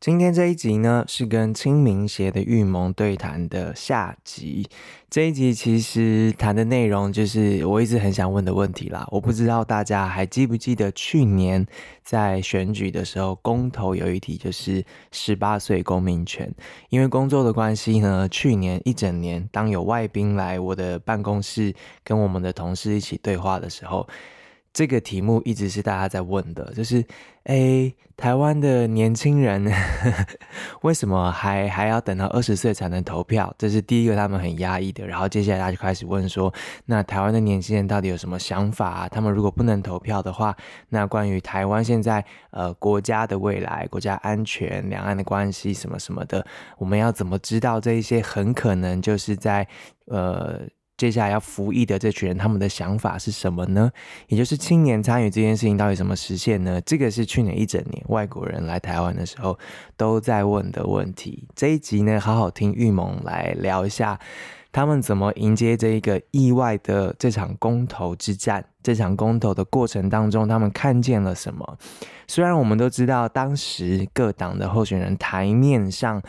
[0.00, 4.66] 今天这一集呢，是跟青民协的预谋对谈的下集。
[5.10, 9.06] 这一集其实谈的内容就是我一直很想问的问题啦。
[9.10, 11.66] 我不知道大家还记不记得去年
[12.02, 16.50] 在选举的时候，公投有一题就是十八岁公民权。
[16.88, 24.08] 因为工作的关系呢，去年一整年，当有外宾来我的办公室跟我们的同事一起对话的时候，
[24.72, 27.04] 这个题目一直是大家在问的，就是，
[27.44, 29.70] 诶，台湾的年轻人呵
[30.10, 30.26] 呵
[30.82, 33.52] 为什么还还要等到二十岁才能投票？
[33.58, 35.04] 这是第一个他们很压抑的。
[35.04, 36.54] 然后接下来他就开始问说，
[36.86, 39.08] 那台湾的年轻人到底有什么想法？
[39.08, 40.56] 他们如果不能投票的话，
[40.90, 46.46] 那关于台湾现在呃国家的未来、国家安全、两岸的关系什么什么的，
[46.78, 49.66] 我们要怎么知道这一些很可能就是在
[50.06, 50.60] 呃。
[51.00, 53.90] 接下来要服役的这群人，他们的想法是什么呢？
[54.28, 56.78] 也就是青年参与这件事情到底怎么实现呢？
[56.82, 59.58] 这个是去年一整年外国人来台湾的时候
[59.96, 61.48] 都在问的问题。
[61.56, 64.20] 这一集呢，好好听玉萌来聊一下，
[64.70, 68.62] 他们怎么迎接这一个意外的这场公投之战。
[68.82, 71.78] 这场公投的过程当中，他们看见了什么？
[72.26, 76.22] 虽然我们都知道，当时各党的候选人台面上。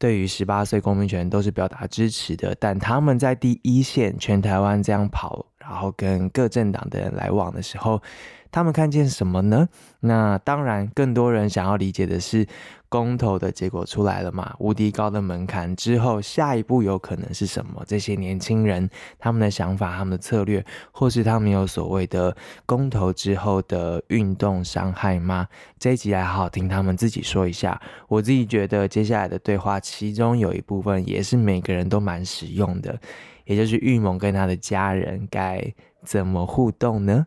[0.00, 8.02] 对于十八岁公民权都是表达支持的，但他们在第一线全台湾这样跑，然后跟各政党的人来往的时候，
[8.50, 9.68] 他们看见什么呢？
[10.00, 12.46] 那当然，更多人想要理解的是。
[12.90, 14.54] 公投的结果出来了嘛？
[14.58, 17.82] 无敌高的门槛之后，下一步有可能是什么？
[17.86, 25.46] 这些年轻人他们的想法、他们的策略，或是他们有所谓的公投之后的运动伤害吗？
[25.78, 27.80] 这一集来好好听他们自己说一下。
[28.08, 32.98] 我自己觉得接下来的对话，其中有一部分也是每个人都蛮实用的，
[33.44, 35.64] 也就是玉萌跟他的家人该
[36.04, 37.24] 怎么互动呢？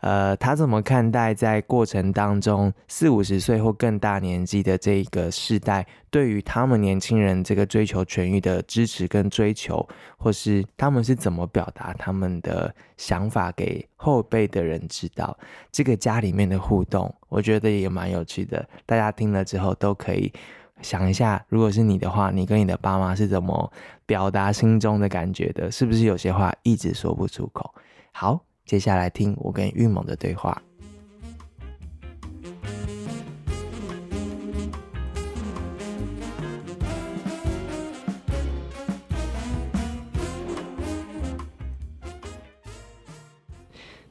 [0.00, 9.84] 呃，他怎么看待在过程当中四五十岁或更大年纪的这个世代，对于他们年轻人这个追求权益的支持跟追求，
[10.16, 15.36] 或是他们是怎么表达他们的想法给后辈的人知道？
[15.72, 18.64] 这个家里面的互动，我觉得也蛮有趣的。
[18.86, 20.32] 大家听了之后都可以
[20.80, 23.72] 想一下，如果是你的话，你跟你的爸妈是怎么
[24.06, 25.68] 表达心中的感觉的？
[25.72, 27.74] 是不是有些话一直说不出口？
[28.12, 28.40] 好。
[28.68, 30.62] 接下来听我跟玉萌的对话。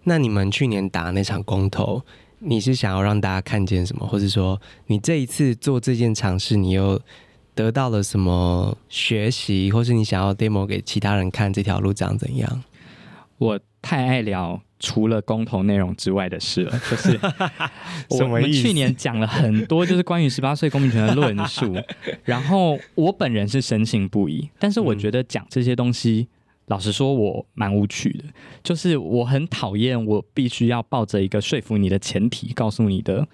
[0.01, 2.01] 那你们去年打那场公投，
[2.39, 4.07] 你是想要让大家看见什么？
[4.07, 7.00] 或者说，你这一次做这件尝试，你又
[7.53, 9.72] 得到了什么学习？
[9.72, 12.63] 或是你想要 demo 给其他人看这条路长怎样？
[13.38, 17.18] 我太爱聊除了公投内容之外的事了， 就是
[18.22, 21.74] 我们去年讲了很多就是关于十八岁公民权的论述，
[22.25, 26.28] 然后我本人是深信不疑，但是我觉得讲这些东西。
[26.67, 28.25] 老实说，我蛮无趣的，
[28.61, 33.25] 就是我很讨厌我必须要抱着一个说服你的前提，告诉你的，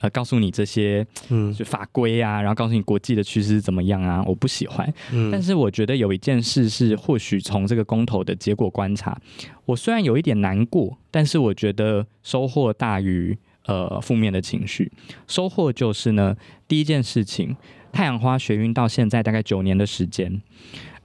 [0.00, 4.90] 呃，告诉你这些，嗯，就法规啊，然后告诉你国际的趋势怎么样啊，我不喜欢。
[5.12, 9.20] 嗯，但是我觉得有一件事是，或许从这个公投的结果观察，
[9.66, 14.90] 我虽然有一点难过，但是我觉得收获大于呃负面的情绪。
[15.26, 16.34] 收获就是呢，
[16.66, 17.54] 第一件事情，
[17.92, 20.40] 太阳花学运到现在大概九年的时间。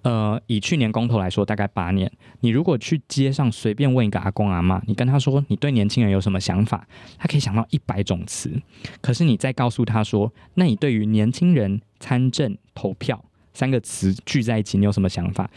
[0.04, 2.12] 呃，以去年公投来说，大概八年。
[2.42, 6.86] 你如果去街上随便问一个阿公阿妈，你跟他说你对年轻人有什么想法，
[7.18, 8.52] 他可以想到一百种词。
[9.02, 15.50] 可是你再告诉他说，那你对于年轻人参政投票三个词聚在一起，你有什么想法？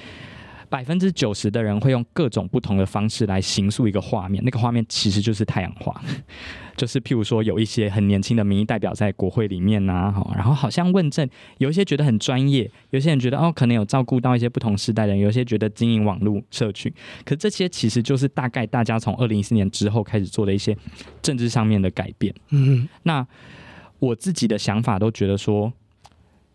[0.68, 6.00] 百分之九十的人会用各种不同的方式来形塑一个画面，那个画面其实就是太阳花，
[6.76, 11.28] 就是譬如说有一些很年轻的民意代表在国会里面呐、啊，然后好像问政，
[11.58, 16.92] 有一些觉得很专业，有些人觉得哦可能有照顾到一些不同时代的人，有些觉得经营网络社群，
[17.24, 20.76] 可这些其实就是大概大家从二零一四年之后开始做的一些
[21.22, 22.34] 政治上面的改变。
[22.50, 23.26] 嗯，那
[23.98, 25.72] 我自己的想法都觉得说，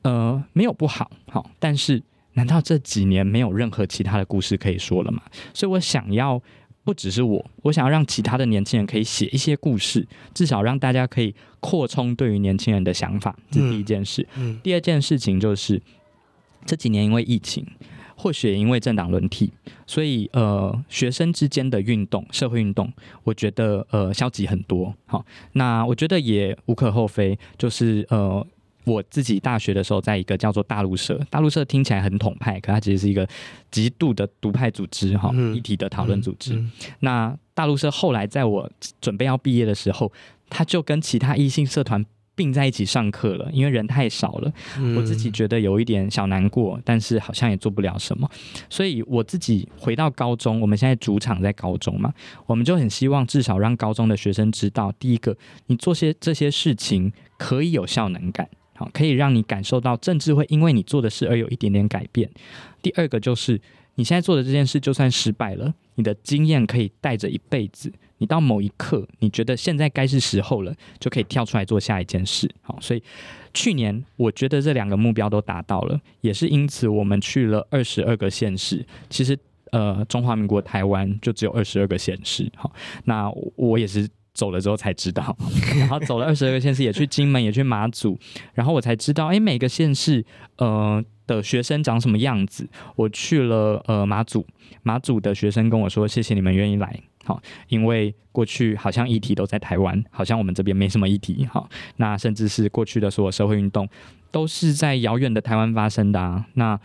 [0.04, 2.04] 呃，没有不好，好，但是。
[2.34, 5.22] 难道这几年没有任何其他的故事可以说了吗？
[5.54, 6.42] 所以我想要
[6.84, 13.38] 不只是我，我想要让其他的年轻人可以写一些故事，至少让大家可以扩充对于年轻人的想法。
[13.50, 14.26] 这是第一件事。
[14.36, 15.82] 嗯嗯、第二件事情就是
[16.66, 17.66] 这几年因为疫情。
[18.16, 19.52] 或许也因为政党轮替，
[19.88, 22.94] 所以呃，学生之间的运动、社会运动，
[23.24, 24.94] 我觉得呃消极很多。
[25.08, 28.46] 好，那我觉得也无可厚非，就是呃。
[28.84, 33.28] 我自己大学的时候，在一个叫做大陆社，大陆社听起来很统派，可它其实是一个
[33.70, 36.54] 极度的独派组织，哈，一体的讨论组织。
[36.54, 38.70] 嗯嗯、那大陆社后来在我
[39.00, 40.12] 准备要毕业的时候，
[40.50, 44.52] 他就跟其他异性社团并在一起上课了，因为人太少了。
[44.80, 48.28] 嗯、我自己觉得有一点小难过，但是好像也做不了什么。
[48.70, 52.12] 所以我自己回到高中，我们现在主场在高中嘛，
[52.48, 55.38] 我们就很希望至少让高中的学生知道，第一个，
[55.68, 58.50] 你做些这些事情可以有效能感。
[58.76, 62.30] 好可以让你感受到政治会因为你做的事而有一点点改变。
[62.82, 63.60] 第二个就是
[63.96, 67.92] 你现在做的这件事，就算失败了，你的经验可以带着一辈子。
[68.18, 72.50] 你到某一刻，你觉得现在该是时候了，就可以跳出来做下一件事。
[72.62, 73.02] 好，所以
[73.54, 78.86] 去年我觉得这两个目标都达到了，也是因此我们去了二十二个县市。
[79.10, 79.38] 其实，
[79.72, 82.48] 呃，中华民国台湾就只有二十二个县市。
[82.56, 82.72] 好，
[83.06, 84.08] 那我也是。
[84.34, 85.36] 走了之后才知道，
[85.78, 88.18] 然后走了二十二个县市，也去金门，也去马祖，
[88.54, 90.26] 然后我才知道，哎，每个县市
[90.58, 92.68] 呃的学生长什么样子。
[92.96, 94.46] 我去了呃马祖，
[94.84, 103.88] 马祖的学生跟我说：“谢谢你们愿意来，好，因为过去好像议题都在台湾，好像我们这边没什么议题，好，那甚至是过去的所有社会运动
[104.32, 106.80] 都是在遥远的台湾发生的啊，那。”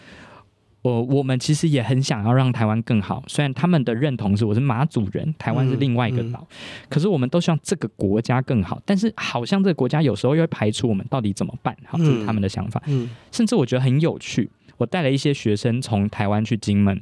[0.87, 8.81] 我我们其实也很想要让台湾更好，虽然他们的认同是我是马祖人，台湾是另外一个岛，嗯嗯、可是我们都希望这个国家更好。
[8.85, 11.77] 但是好像这个国家有时候又会排除我们，到底怎么办？
[11.87, 12.81] 好，这是他们的想法。
[12.87, 17.01] 嗯嗯、甚至我觉得很有趣，我带了一些学生从台湾去金门。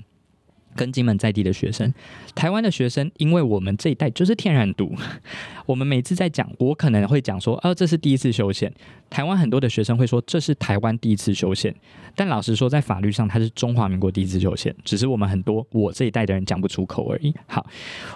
[0.77, 1.93] 跟金门在地的学生，
[2.35, 4.95] 台湾的学生，因为我们这一代就是天然独，
[5.67, 8.73] 我们每次在讲，我可能会讲说，哦，这是第一次修宪。
[9.11, 11.73] 台湾很多的学生会说，这是台湾第一次修宪。
[12.17, 17.33] 但老实说，在法律上，它是中华民国第一次修宪，只是我们很多我这一代的人讲不出口而已。
[17.47, 17.65] 好，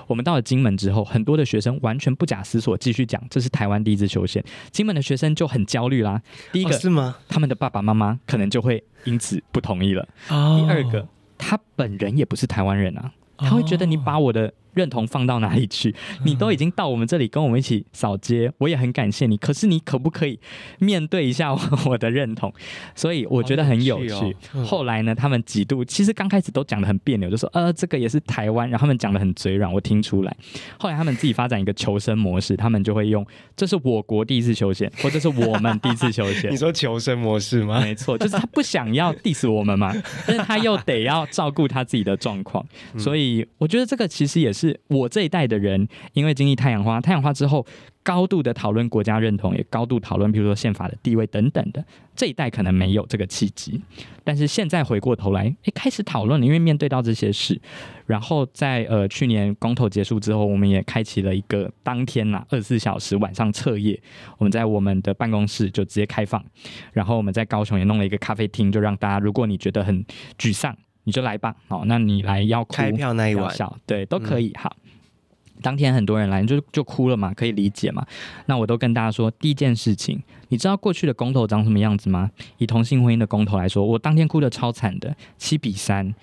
[0.07, 4.43] 我们到了金门之后，很多的学生完全不假思索继续讲，这是台湾第一次修宪。
[4.73, 6.21] 金门的学生就很焦虑啦。
[6.53, 7.17] 第一个、哦、是吗？
[7.29, 10.09] 他们的爸爸妈妈可能就会因此不同意了。
[10.29, 11.07] 哦、第二个。
[11.39, 14.53] 他本人也不是台湾人啊，他会觉得你把我的。
[14.79, 15.93] 认同放到哪里去？
[16.25, 19.37] 你都已经到我们这里跟我们一起扫街，我也很感谢你。
[19.37, 20.39] 可是你可不可以
[20.79, 21.53] 面对一下
[21.87, 22.53] 我的认同？
[22.95, 24.07] 所以我觉得很有趣。
[24.07, 30.37] 有趣哦、后来呢，他们几度其实刚开始都讲的很别扭，就说呃这个也是台湾，然后他们讲的很嘴软，我听出来。
[30.79, 33.27] 后来他们自己发展一个求生模式，他们就会用
[33.57, 36.51] 这是我国第一次修宪，或者是我们第一次修宪。
[36.53, 37.81] 你说求生模式吗？
[37.81, 39.93] 没错，就是他不想要 diss 我们嘛，
[40.27, 42.65] 但是他又得要照顾他自己的状况，
[42.97, 44.68] 所以我觉得这个其实也是。
[44.89, 47.65] 我这一代的人，因为经历太阳花，太阳花之后，
[48.03, 51.85] 高度的讨论国家认同，也高度讨论，比如说宪法的地位等等的。
[52.17, 53.81] 这一代可能没有这个契机，
[54.25, 57.61] 但是现在回过头来，哎，开始讨论了，因为面对到这些事，
[58.07, 64.01] 然后在呃去年公投结束之后，我们也开启了一个当天呐二十四小时晚上彻夜，
[64.39, 66.45] 我们在我们的办公室就直接开放，
[66.93, 70.05] 然后我们在高雄也弄了一个咖啡厅，就让大家，如果你觉得很
[70.37, 70.77] 沮丧。
[71.09, 73.51] 你就来吧，好，那你来要哭开票那一晚，
[73.87, 74.49] 对，都可以。
[74.49, 74.77] 嗯、好，
[75.63, 78.07] 当天很多人来，就就哭了嘛，可以理解嘛。
[78.45, 82.31] 那我都跟大家说，第一件事情，你知道过去的公投长什么样子吗？
[82.59, 86.15] 以同性婚姻的公投来说，我当天哭的超惨的，七比三，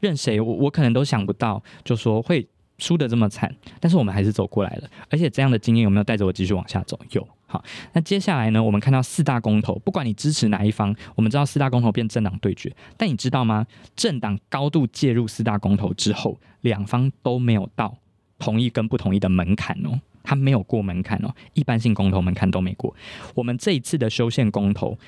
[0.00, 2.44] 任谁我我可能都想不到，就说会
[2.78, 4.90] 输得这么惨，但是我们还是走过来了。
[5.08, 6.98] 而且这样的经验有没有带着我继续往下走？
[7.12, 7.24] 有。
[7.52, 8.62] 好，那接下来呢？
[8.62, 12.74] 我们看到四大公投，不管你支持哪一方，我们知道四大公投变政党对决。
[12.96, 13.66] 但你知道吗？
[13.94, 17.94] 政党高度介入四大公投之后，两方都没有到
[18.38, 22.96] 同意跟不同意的门槛哦，他没有过门槛哦，一般性公投门槛都没过。
[23.34, 24.98] 我们这一次的修宪公投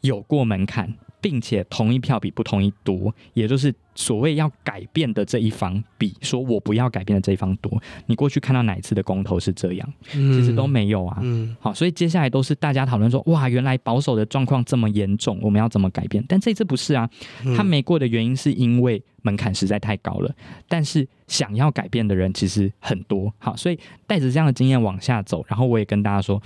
[0.00, 3.74] 有过门槛，并且同意票比不同意多，也就是。
[3.96, 7.70] 所谓要改变的这一方，比说我不要改变的这一方多。
[8.06, 9.92] 你过去看到哪一次的公投是这样？
[10.10, 11.18] 其实都没有啊。
[11.20, 16.24] 嗯，好，所以接下来都是大家讨论说，哇，原来保守的状况这么严重，我们要怎么改变？
[16.26, 17.10] 但这次不是啊，
[17.56, 20.34] 他没过的原因是因为门槛实在太高了。
[20.66, 23.30] 但是想要改变的人其实很多。
[23.38, 26.40] 好，所以带着这样的经验往下走，然后我也跟大家说，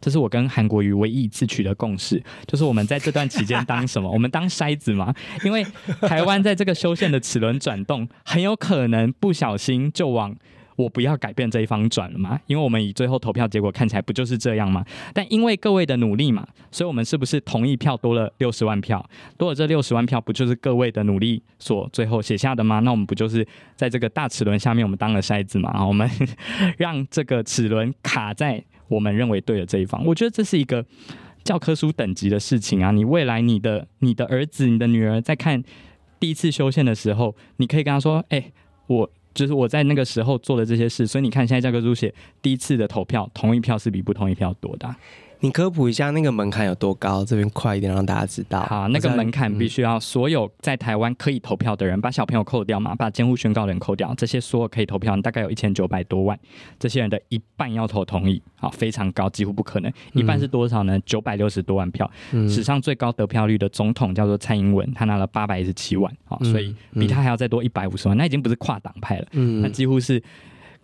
[0.00, 4.08] 这是我跟韩国瑜唯一一次取得共识，就是我们在这段期间当什么？
[4.08, 5.12] 我们当筛子嘛，
[5.44, 5.66] 因为
[6.02, 6.94] 台湾在这个修。
[7.00, 10.36] 宪的齿轮转动，很有可能不小心就往
[10.82, 12.40] 我不要改变这一方转了嘛？
[12.46, 14.84] 因为我们以最后投票结果看起来不就是这样吗？
[15.12, 19.04] 但因为各位的努力嘛，所以我们是不是同意票多了六十万票？
[19.36, 22.80] 多了这六十万票，不就是各位的努力所最后写下的吗？
[22.80, 23.46] 那我们不就是
[23.76, 25.86] 在这个大齿轮下面，我们当了筛子嘛？
[25.86, 26.08] 我们
[26.78, 30.04] 让这个齿轮卡在我们认为对的这一方。
[30.06, 30.84] 我觉得这是一个
[31.44, 32.90] 教科书等级的事情啊！
[32.90, 35.62] 你未来你的你的儿子、你的女儿在看。
[36.18, 38.52] 第一次修宪的时候，你可以跟他说：“哎、
[38.88, 44.94] 我就是我在那个时候做的这些事，所以你看现在价格书写第一次的投票，同一票是比不同一票多的。”
[45.42, 47.24] 你科普一下那个门槛有多高？
[47.24, 48.60] 这边快一点让大家知道。
[48.64, 56.38] 好，那个门槛必须要所有在台湾可以投票的人，把小朋友扣掉嘛，把监护宣告人扣掉，这些所有可以投票，大概有一千九百多万，
[56.78, 59.90] 这些人的一半要投同意，好，非常高，几乎不可能。
[60.12, 61.00] 一半是多少呢？
[61.06, 70.22] 九百六十多万票，嗯，史上最高得票率的总统叫做蔡英文，他拿了八百一十七万，好，所以比他还要再多一百五十万，那已经不是跨党派了，嗯，那几乎是。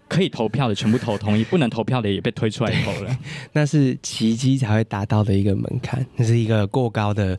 [0.09, 3.19] 可以投票的全部投同意，不能投票的也被推出来投了。
[3.53, 7.37] 那是奇迹才会达到的一个门槛，那是一个过高的、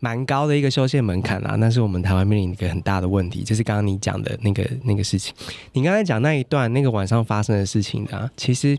[0.00, 1.54] 蛮高的一个修宪门槛啊。
[1.56, 5.32] 那是我们台湾面临一个很大的问题，就是刚刚你讲的那个那个事情。
[5.72, 8.76] 你刚才讲那一段那个晚上发生的事情啊，其实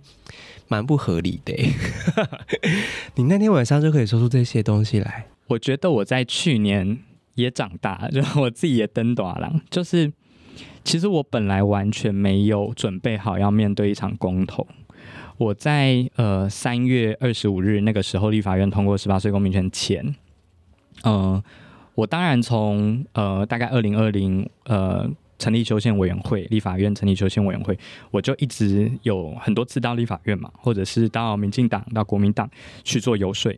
[0.67, 1.53] 蛮不合理的。
[3.15, 5.25] 你那天晚上就可以说出这些东西来？
[5.47, 6.99] 我觉得我在去年
[7.35, 10.11] 也长大了，就我自己也登短了，就是。
[10.83, 14.67] 其实我本来完全没有准备好要面对一场公投。
[15.37, 20.03] 我在呃三月二十五日那个时候，立法院通过十八岁公民权前，
[21.03, 21.43] 嗯、呃，
[21.95, 27.77] 我当然从呃大概二零二零呃成立修宪委员会，立法院成立修宪委员会，
[28.11, 32.49] 我就一直有很多次到立法院嘛，或者是到民进党、到国民党
[32.83, 33.57] 去做游说，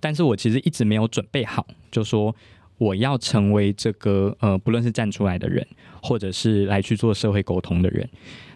[0.00, 2.34] 但是我其实一直没有准备好，就说。
[2.80, 5.66] 我要成为这个呃，不论是站出来的人，
[6.02, 8.08] 或者是来去做社会沟通的人。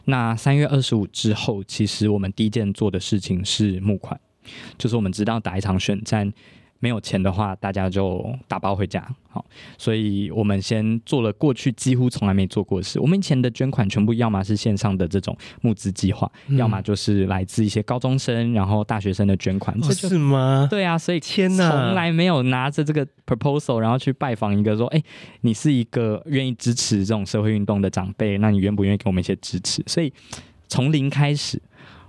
[0.07, 4.19] 那三月二十五之后，其实我们第一件做的事情是募款，
[4.79, 6.33] 就是我们知道打一场选战。
[6.85, 9.03] 没有钱的话，大家就打包回家。
[9.31, 9.43] 好，
[9.79, 13.01] 所以我们先做了过去几乎从来没做过的事。
[13.01, 19.75] 我们以前的捐款全部要么是线上的这种募资计划，嗯、要么就是来自一些高中生、然后大学生的捐款。
[19.81, 20.69] 这是吗？
[20.71, 25.03] 对啊，所以天呐，从来没有拿着这个 proposal，然后去拜访一个说：“哎，
[25.41, 30.13] 你是一个愿意支持这种社会运动的长辈，那你愿不愿意给我们一些支持？”所以
[30.69, 31.61] 从零开始，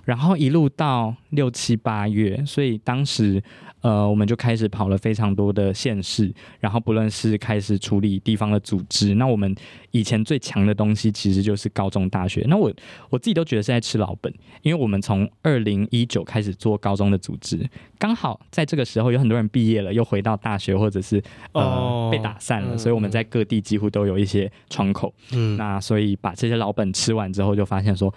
[0.04, 3.42] 然后一路到六七八月，所以当时。
[3.86, 9.56] 呃，我们就开始跑了非常多的县市，然后不论是开始处理地方的组织，那我们
[9.92, 12.44] 以前最强的东西其实就是高中大学。
[12.48, 12.74] 那我
[13.12, 17.64] 我自己都觉得是在吃老本，因为我们从二零一九开始做高中的组织，
[18.00, 25.14] 刚好在这个时候有很多人毕业了，又回到大学或者是呃、oh, 被打散了，嗯，所以我们在各地几乎都有一些窗口。
[25.32, 28.12] 嗯，那所以把这些老本吃完之后，就发现说。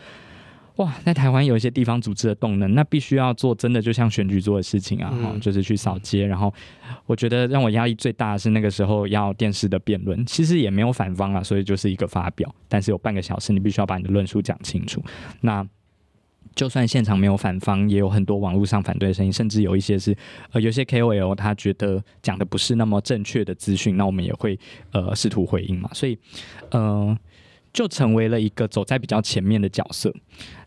[0.79, 6.25] 哇，在台湾有一些地方组织的动能，那必须要做真的就像选举做的事情啊，嗯、就是去扫街。
[6.25, 6.55] 然后
[7.05, 15.03] 我觉得让我压力最大的是那个时候要电视的辩论，其实也没有反方啊，所以就是一个发表，但是有半个小时，你必须要把你的论述讲清楚。
[15.41, 15.67] 那
[16.55, 20.17] 就算现场没有反方，也有很多网络上反对的声音，甚至有一些是
[20.53, 24.57] 呃，有些 KOL 他觉得讲的不是那么正确的资讯，那我们也会
[24.93, 25.91] 呃试图回应嘛。
[25.93, 26.17] 所以
[26.71, 27.09] 嗯。
[27.09, 27.19] 呃
[27.73, 30.15] 就成为了一个走在比较前面的角色，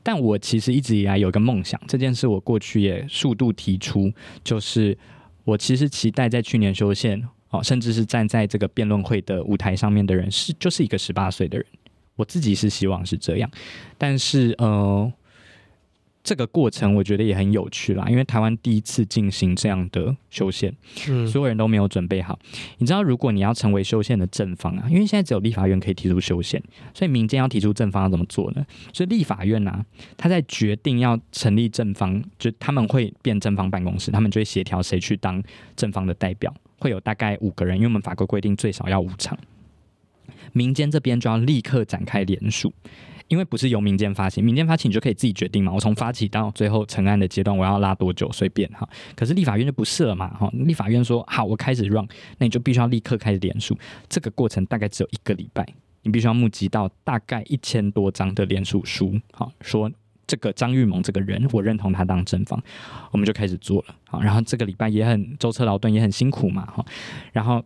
[0.04, 4.12] 但我其实一直以来有一个梦想，这件事我过去也数度提出，
[4.44, 4.98] 就是
[5.44, 11.66] 我其实期待在去年修宪哦，甚至是站在这个辩论会的舞台上面的人是就是一个十八岁的人，
[12.16, 13.50] 我自己是希望是这样，
[13.98, 15.12] 但是呃。
[16.24, 20.72] 这个过程我觉得也很有趣啦，因为台湾第一次进行这样的修宪，
[21.10, 22.38] 嗯，所有人都没有准备好。
[22.78, 26.62] 你知道，如果你要成为修宪的正方啊，因为现在只有立法院可以提出修宪，
[26.94, 28.64] 所以民间要提出正方要怎么做呢？
[28.94, 29.84] 所以立法院啊，
[30.16, 35.42] 他在决定要成立正方，就他们会变正方办公室，他们就会协调谁去当
[35.76, 39.36] 正方的代表，会有大概五个人，因为我们法规规定最少要五场，
[40.54, 42.72] 民间这边就要立刻展开联署。
[43.32, 45.72] 因为不是由民间发起，民间发起你就可以自己决定嘛。
[45.72, 48.86] 我从发起到最后成案的阶段，我要拉多久随便哈。
[49.16, 50.50] 可是立法院就不是了嘛哈。
[50.52, 52.06] 立法院说好，我开始 run，
[52.38, 53.78] 那你就必须要立刻开始联署。
[54.10, 55.66] 这个过程大概只有一个礼拜，
[56.02, 59.18] 你必须要募集到大概一千多张的联署书。
[59.32, 59.90] 好，说
[60.28, 62.62] 这个张玉萌这个人，我认同他当正方，
[63.12, 63.96] 我们就开始做了。
[64.10, 66.86] 好，然后这个礼拜也很舟车劳顿，也很辛苦嘛哈。
[67.32, 67.64] 然后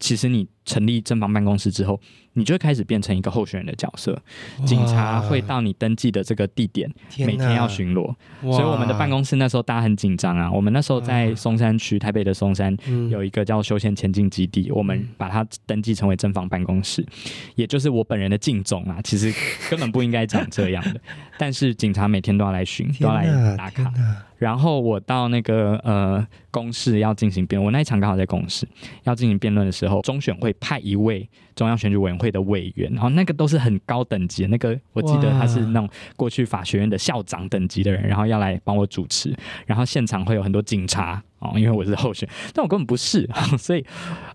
[0.00, 2.00] 其实你成立正方办公室之后。
[2.36, 4.20] 你就会开始变成一个候选人的角色，
[4.66, 8.12] 警察会到你登记的这个地点，每天要巡逻。
[8.42, 10.50] 所以我们的办公室那时候大家很紧张啊。
[10.50, 12.76] 我们那时候在松山区，台北的松山
[13.08, 17.06] 有一个叫修宪前进基地，我们把它登记成为正方办公室，
[17.54, 18.98] 也就是我本人的敬总啊。
[19.04, 19.32] 其实
[19.70, 21.00] 根本不应该长这样的，
[21.38, 23.92] 但是警察每天都要来巡，都要来打卡。
[24.36, 28.66] 然后我到那个呃公示要进行辩论，我那一场刚好在公示
[29.04, 39.34] 要进行辩论的时候，中选会派一位中央选举委员会的委员，然后那个都是很高等级的，那个我记得他是那种过去法学院的校长等级的人，然后要来帮我主持，
[39.66, 43.84] 然后现场会有很多警察哦，因为我是候选，但我根本不是， 所以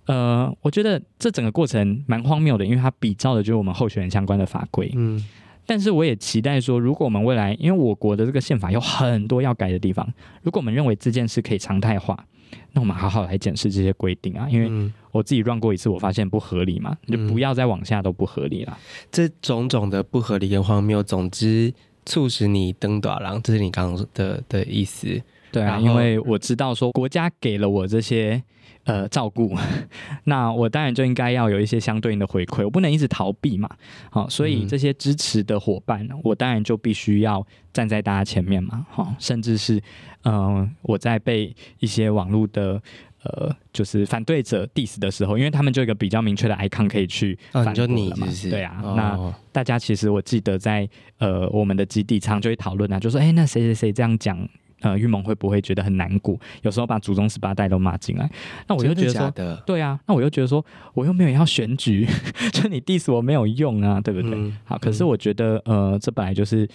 [0.06, 5.24] 呃，我觉得这整个过程蛮荒谬的，因为它比照的就是我们候选人相关的法规，嗯。
[5.66, 10.04] 但是我也期待说，如果我们未来，因为我国的这个宪法有很多要改的地方，
[10.42, 12.26] 如果我们认为这件事可以常态化，
[12.74, 14.48] 那我们好好来检视这些规定啊。
[14.50, 18.78] 因为我自己 run 过一次，我发现不合理嘛，就不要再往下都不合理了。
[19.12, 21.74] 这种种的不合理跟荒谬，总之
[22.06, 25.22] 促使你登短廊，这是你刚刚的的意思。
[25.52, 28.44] 对啊，因为我知道说国家给了我这些。
[28.90, 29.56] 呃，照顾，
[30.26, 33.70] 那我当然就应该要有一些相对应的回馈，我不能一直逃避嘛。
[34.10, 38.88] 好，所以这些支持的伙伴，我当然就必须要站在大家前面嘛。
[38.90, 39.76] 好，甚至是，
[40.24, 42.82] 嗯、呃，我在被一些网络的
[43.22, 48.26] 呃，就是反对者 diss 的时候，因为他们就有一个比较明确的 icon 可以去反驳了嘛。
[48.26, 54.50] 哦、对啊，哦、那大家其实我记得在呃我们的基地常就会讨论啊，就说，哎、欸，那谁谁谁这样讲。
[54.82, 56.40] 呃，玉萌会不会觉得很难过？
[56.62, 58.30] 有时候把祖宗十八代都骂进来，
[58.68, 59.32] 那我就觉得说，
[59.66, 62.08] 对啊，那我又觉得说，我又没有要选举，
[62.54, 64.32] 就你 diss 我没有用啊，对不对？
[64.34, 66.68] 嗯、好，可是我觉得，呃，这本来就是，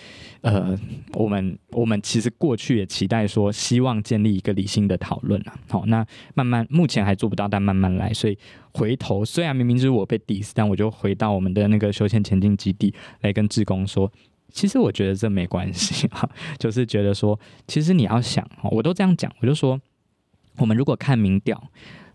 [0.42, 0.78] 呃，
[1.14, 5.54] 我们我们其实过去也期待说，希望建立一个理性的讨论啊。
[5.68, 8.12] 好，那慢慢目前还做不到，但慢慢来。
[8.12, 8.36] 所以
[8.72, 14.10] 回头，虽然明明就是我被 diss，但我就回到我们的那个修宪前进基地来跟志工说。
[14.52, 19.80] 其实我觉得这没关系哈， 就是觉得说，其实你要想，我都这样讲，我就说，
[20.58, 21.60] 我们如果看民调，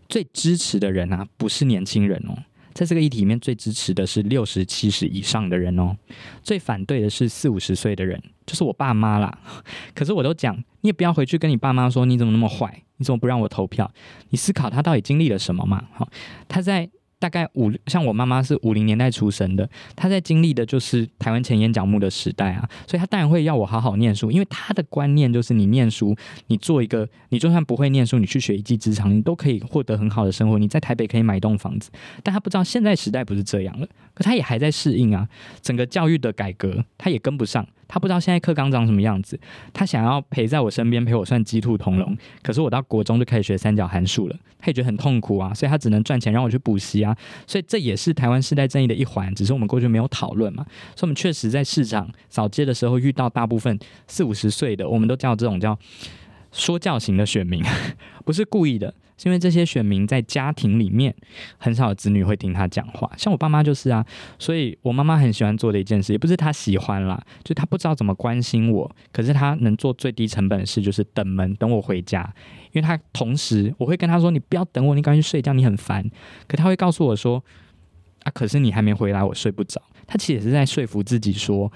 [0.08, 2.36] 最支持的人啊，不是年轻人哦，
[2.72, 5.96] 在这个议题里面最支持的是六十七十以上的人哦，
[6.42, 9.38] 最反对的是四五十岁的人，就是我爸妈啦。
[9.94, 13.92] 可是我都讲，你也不要回去跟你爸妈说，你怎么那么坏，你怎么不让我投票？
[14.30, 15.84] 你思考他到底经历了什么嘛？
[15.92, 16.08] 好，
[16.48, 16.88] 他在。
[17.20, 31.90] 大概五，像我妈妈是五零年代出生的，她在经历的就是台湾钱淹脚目的时代啊，所以她当然会要我好好念书，因为她的观念就是你念书，你做一个，你就算不会念书，你去学一技之长，你都可以获得很好的生活，你在台北可以买一栋房子。
[32.22, 35.28] 但她不知道现在时代不是这样了，可她也还在适应啊，
[35.60, 37.66] 整个教育的改革，她也跟不上。
[37.92, 39.38] 他不知道现在课纲长什么样子，
[39.72, 42.16] 他想要陪在我身边，陪我算鸡兔同笼。
[42.40, 47.16] 可是我到国中就开始学三角函数了，他也觉得很痛苦啊，所以他只能赚钱让我去补习啊。
[47.48, 50.64] 所以这也是台湾世代正义的一环，只是我们过去没有讨论嘛。
[50.94, 53.76] 所以我们确实在市场扫街的时候遇到大部分
[54.06, 55.76] 四五十岁的，我们都叫这种叫
[56.52, 57.62] 说教型的选民，
[58.24, 58.94] 不是故意的。
[59.22, 61.14] 是因为这些选民在家庭里面
[61.58, 64.02] 很少有子女会听他讲话，像我爸妈就是啊，
[64.38, 72.32] 所以我妈妈很喜欢做的一件事，也不是她喜欢啦，就她不知道怎么关心我，可是她能做最低成本的事就是等门等我回家，
[72.72, 76.02] 因为她同时我会跟她说，你不要等我，你赶紧睡觉，你很烦，
[76.48, 77.44] 可她会告诉我说
[78.22, 81.70] 啊，可是你还没回来，我睡不着，她其实也是在说服自己说。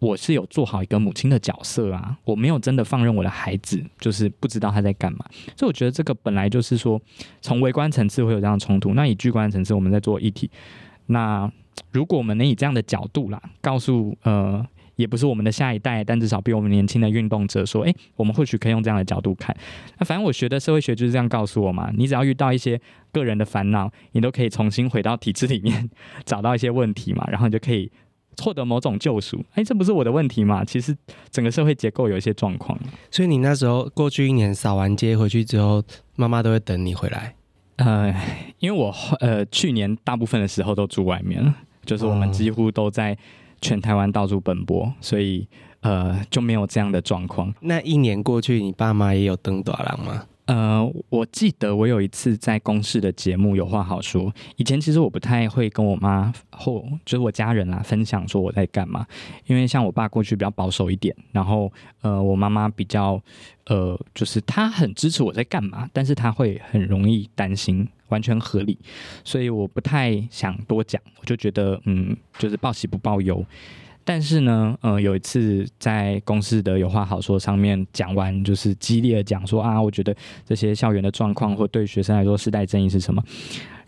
[0.00, 5.24] 我是有做好一个母亲的角色啊，我没有真的放任我的孩子，就是不知道他在干嘛。
[5.56, 7.00] 所以我觉得这个本来就是说，
[7.40, 8.94] 从微观层次会有这样的冲突。
[8.94, 10.48] 那以巨观层次，我们在做议题。
[11.06, 11.50] 那
[11.90, 19.56] 如果我们能以这样的角度啦，告诉呃，也不是我们的下一代，但至少比我们年轻的运动者说，诶，我们或许可以用这样的角度看。
[19.98, 22.80] 那反正我学的社会学就是这样告诉我嘛，你只要遇到一些
[23.10, 25.90] 个人的烦恼，你都可以重新回到体制里面
[26.24, 27.90] 找到一些问题嘛，然后你就可以。
[28.42, 30.64] 获得某种救赎，哎，这不是我的问题嘛？
[30.64, 30.96] 其实
[31.30, 32.78] 整个社会结构有一些状况。
[33.10, 35.82] 所以你那时候过去一年扫完街回去之后，
[36.16, 37.34] 妈妈都会等你回来。
[37.76, 38.14] 呃，
[38.58, 43.16] 因为我呃去年大部分的时候都住外面了，就是我们几乎都在
[43.60, 45.46] 全台湾到处奔波，所以
[45.80, 47.54] 呃就没有这样的状况。
[47.60, 50.24] 那一年过去，你爸妈也有登短廊吗？
[50.48, 54.32] 呃，我记得我有一次在公视的节目有话好说。
[54.56, 59.06] 以前其实我不太会跟我妈或就是我家人啦分享说我在干嘛，
[59.46, 63.22] 因为像我爸过去比较保守一点，然后呃我妈妈比较
[63.66, 68.78] 呃就是她很支持我在干嘛，但是她会很容易担心，完全合理，
[69.22, 73.44] 所以我不太想多讲，我就觉得嗯就是报喜不报忧。
[74.08, 80.16] 但是呢，呃，有一次在公视的有话好说上面讲完，就是激烈的讲说啊，我觉得
[80.46, 83.22] 这些校园的状况或对学生来说世代正义是什么。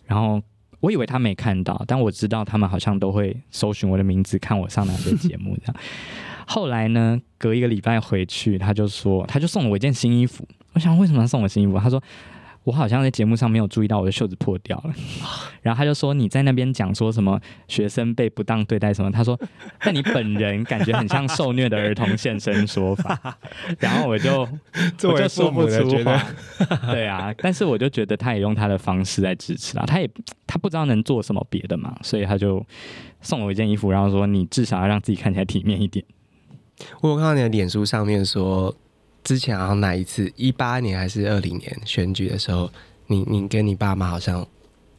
[0.04, 0.38] 然后
[0.80, 5.76] 我以为他没看到，但我知道他们好像都会搜寻我的名字，看我上哪些节目这样。
[6.46, 10.46] 后来呢，隔一个礼拜回去，他就说，他就送了我一件新衣服。
[10.74, 11.78] 我想为什么要送我新衣服？
[11.78, 12.02] 他说。
[12.64, 14.94] 我好像在节目上没有注意到我的袖子破掉了，
[15.62, 19.38] 然后他就说你在那边讲说什么学生被不当对待什么，他说
[19.80, 23.38] 但你本人感觉很像受虐的儿童现身说法，
[23.80, 24.42] 然后我就
[25.04, 26.22] 我就说不出话，
[26.92, 30.08] 对啊，但是我就觉得他也用他的方式在支持啦，他也
[30.46, 32.64] 他不知道能做什么别的嘛，所以他就
[33.22, 36.04] 送我一件衣服，然后说你至少要让自己看起来体面一点。
[37.00, 38.74] 我有看到你的脸书上面说。
[39.22, 42.70] 之前好像哪一次，一八年还是二零年选举的时候，
[43.06, 44.46] 你你跟你爸妈好像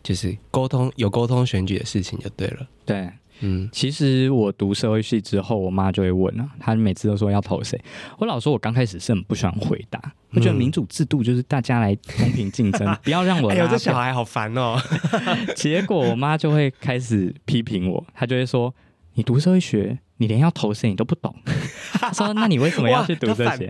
[0.03, 2.67] 就是沟通有沟通选举的事情就对了。
[2.86, 7.79] 对，嗯，其实我读社会系之后，我妈就会问了，她每次都说要投谁，
[8.19, 9.99] 我老说我刚开始是很不喜欢回答，
[10.31, 13.49] 我觉得民主制度就是大家来公平竞争， 不要让我。
[13.49, 14.79] 哎呦，这小孩好烦哦。
[15.55, 18.73] 结果我妈就会开始批评我，她就会说。
[19.15, 21.34] 你读社会学，你连要投谁你都不懂。
[21.93, 23.65] 他 说：“那你为什么要去读这些？”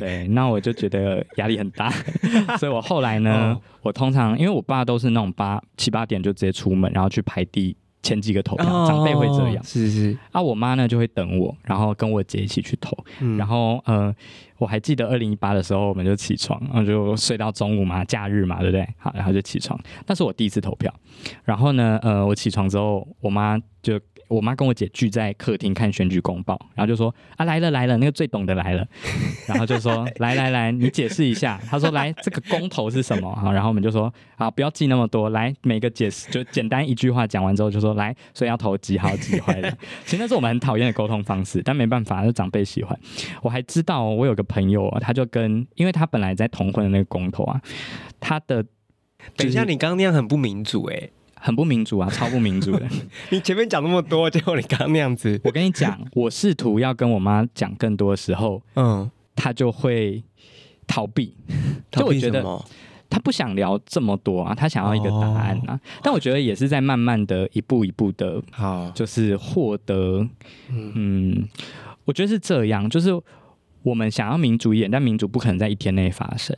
[0.00, 1.90] 对，那我就觉得压力很大。
[2.56, 9.62] 所以我后来呢，哦、我通常因为我爸都是那种八七八点就直接出门，然后去排第前几个投票，哦、长辈会这样。
[9.62, 10.16] 是是。
[10.32, 12.96] 啊，我妈呢就会等我，然后跟我姐一起去投。
[13.20, 14.14] 嗯、然后呃，
[14.56, 18.88] 我还记得二零一八的时候，我们就起床，然后就睡到中午嘛，假日嘛，对不对？
[18.96, 19.78] 好，然后就起床。
[20.06, 20.90] 那是我第一次投票。
[21.44, 24.00] 然后呢，呃，我起床之后，我妈就。
[24.30, 28.86] 我妈跟我姐聚在客厅看选举公报，然后就说：“啊，来了来了，那个最懂的来了。
[29.48, 39.68] ”然后就说：“来来来，你解释一下。”他说：“来，这个公投是什么？”好，然后我们就说：“啊，不要记那么多，来每个解释就简单一句话讲完之后就说：来，所以要投几好几坏的。
[40.06, 42.96] 其实那是我们很讨厌的沟通方式，但没办法，是长辈喜欢。
[43.42, 47.60] 我还知道，我有个朋友，他就跟，因为他本来在同婚的那个公投啊，
[48.20, 48.72] 他的、就是、
[49.36, 51.10] 等一下，你刚刚那样很不民主哎、欸。
[51.40, 52.86] 很不民主啊， 超不民主的。
[53.30, 55.40] 你前面讲那么多，结果你刚刚那样子。
[55.42, 60.22] 我跟你讲，我试图要跟我妈讲更多的时候，嗯，她就会
[60.86, 61.34] 逃避。
[61.90, 62.44] 就我觉得
[63.08, 65.74] 她不想聊这么多啊，她想要一个答案啊。
[65.74, 70.26] 哦、但我觉得也是在慢慢的一步一步的，好，就是获得。
[70.68, 71.48] 嗯，嗯，
[72.04, 73.10] 我觉得是这样，就是
[73.82, 76.54] 我们想要民主一点，但民主不可能在一天内发生。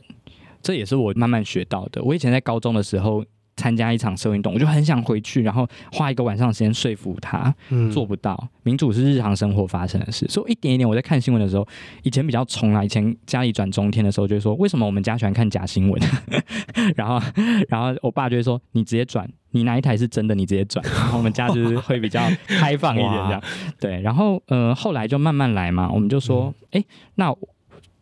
[0.61, 2.03] 这也是我慢慢学到的。
[2.03, 3.23] 我以前在高中的时候。
[3.55, 8.47] 参加一场社运动，我就很想回去，然后花一个晚上的时间说服他，嗯、做不到。
[8.63, 11.67] 民主是日常生活发生的事，所以一点一点，我在看新闻的时候，
[12.03, 16.01] 以前比较冲啊，以前家里转中天的时候，就会说为什么我们家喜欢看假新闻？
[16.95, 17.21] 然后，
[17.67, 20.83] 然后我爸就会说你直接转，你哪一台是真的，你直接转。
[20.85, 23.43] 然后我们家就是会比较开放一点这样，
[23.79, 24.01] 对。
[24.01, 26.85] 然后，呃，后来就慢慢来嘛，我们就说，哎、嗯，
[27.15, 27.35] 那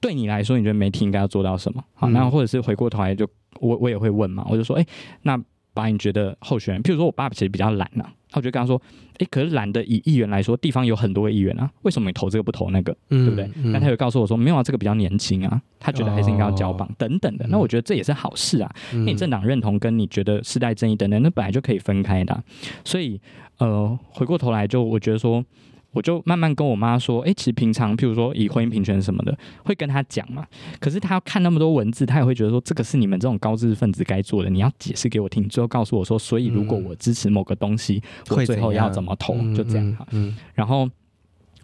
[0.01, 1.81] 对你来说，你觉得媒体应该要做到什么？
[1.93, 3.25] 好，那或者是回过头来就。
[3.59, 4.87] 我我也会问嘛，我就说，哎、欸，
[5.23, 5.39] 那
[5.73, 8.81] 把，你觉得候选人，譬如说我爸爸其实比较懒呐、啊，我就跟他说，
[9.15, 13.47] 哎、欸，可是懒的以议员来说，地方有很多个议员啊，为什么你投这个不投那个，嗯、对不对？
[13.69, 17.45] 那、嗯、他就告诉我说，没有啊，这个比较年轻啊，他觉得还是应该要交棒、哦、等等的。
[17.49, 22.43] 那我觉得这也是好事啊，嗯、你政党认同跟你觉得世代正义等等，那本来就可以分开的、啊。
[22.85, 23.19] 所以，
[23.57, 25.43] 呃，回过头来就我觉得说。
[25.91, 30.45] 我就慢慢跟我妈说，哎，其实平常，譬如说以婚姻平权什么的，会跟她讲嘛。
[30.79, 40.07] 可是她要看那么多文字，她也会觉得说，这个是你们这种高知识分子该做的，你要解释给我听，最后告诉我说，所以如果我支持某个东西，嗯、我最后要怎么投，就这样哈。
[40.11, 40.29] 嗯。
[40.29, 40.89] 嗯然后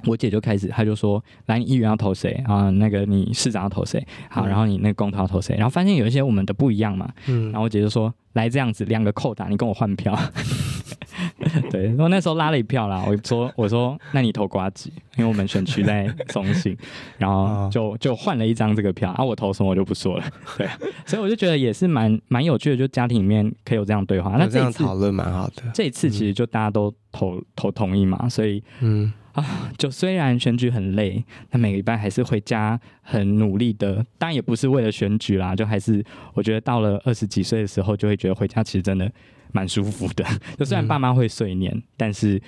[0.06, 2.70] 我姐就开始，她就说，来，你议员要投谁啊？
[2.72, 4.06] 那个你市长要投谁？
[4.30, 5.56] 好，然后你那个公投要投谁？
[5.56, 7.10] 然后发现有一些我们的不一样嘛。
[7.28, 7.46] 嗯。
[7.46, 10.14] 然后我姐就说，来这样子，两个扣打，你跟我换票。
[11.72, 13.04] 对，我那时候拉了一票啦。
[13.08, 16.76] 我说，我说，那你投瓜子，因为我们选区在中信，
[17.18, 19.24] 然后就就换了一张这个票啊。
[19.24, 20.24] 我投什么我就不说了。
[20.58, 20.68] 对，
[21.06, 24.36] 所以我就觉得也是蛮蛮有趣的，就家庭里面可以有这样对话。
[24.38, 25.64] 那这样讨论蛮好的。
[25.74, 33.96] 这一次其实就大家都投投同意嘛，所以嗯啊，就虽然选举很累，但每个礼拜还是回家很努力的。
[34.18, 39.12] 当然也不是为了选举啦，就还是我觉得到了二十几岁的时候，就会觉得回家其实真的。
[39.52, 40.26] 蛮舒服的，
[40.58, 42.42] 就虽然爸妈会碎念，嗯、但是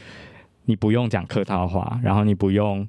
[0.65, 2.87] 你不用讲客套话，然后你不用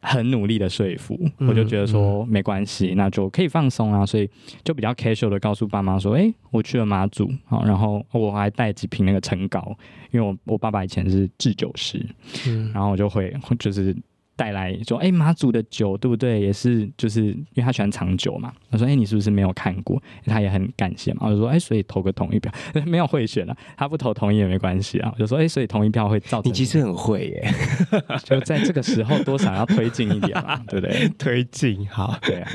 [0.00, 4.04] 很努力的说服，嗯、我就觉得说没关系，嗯、那就可以放松啊。
[4.04, 4.28] 所以
[4.64, 9.76] 就比较 casual 的告诉爸妈说：“哎、欸，我去了马祖，好，然后我还带几瓶那个陈膏，
[10.10, 12.04] 因为我我爸爸以前是制酒师，
[12.46, 13.96] 嗯、然后我就会 就是。”
[14.34, 16.40] 带来说，哎、欸，马祖的酒对不对？
[16.40, 18.50] 也是，就是因为他喜欢藏酒嘛。
[18.72, 20.02] 他说，哎、欸，你是不是没有看过？
[20.26, 21.26] 他也很感谢嘛。
[21.26, 22.50] 我就说，哎、欸，所以投个同意票，
[22.86, 25.12] 没有贿选了，他不投同意也没关系啊。
[25.14, 27.54] 我就说，哎、欸，所以同意票会造成你其实很会耶，
[28.24, 31.08] 就在这个时候多少要推进一点嘛， 对不对？
[31.18, 32.50] 推进好，对啊。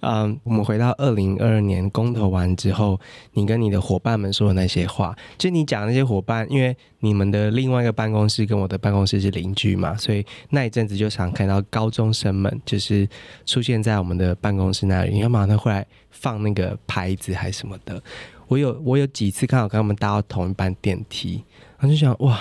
[0.00, 2.98] 嗯，我们回到二零二二年公投完之后，
[3.34, 13.08] 你跟你的伙伴们说的那些话，就你讲的那些伙伴，因为你们的另外一个办公室跟我的办公室是邻居嘛，所以那一阵子就常看到高中生们就是
[13.46, 18.02] 出现在我们的办公室那里，因为然后他会来放那个牌子还是什么的。
[18.48, 21.44] 我有我有几次看到跟他们搭到同一班电梯，
[21.78, 22.40] 然后就想哇，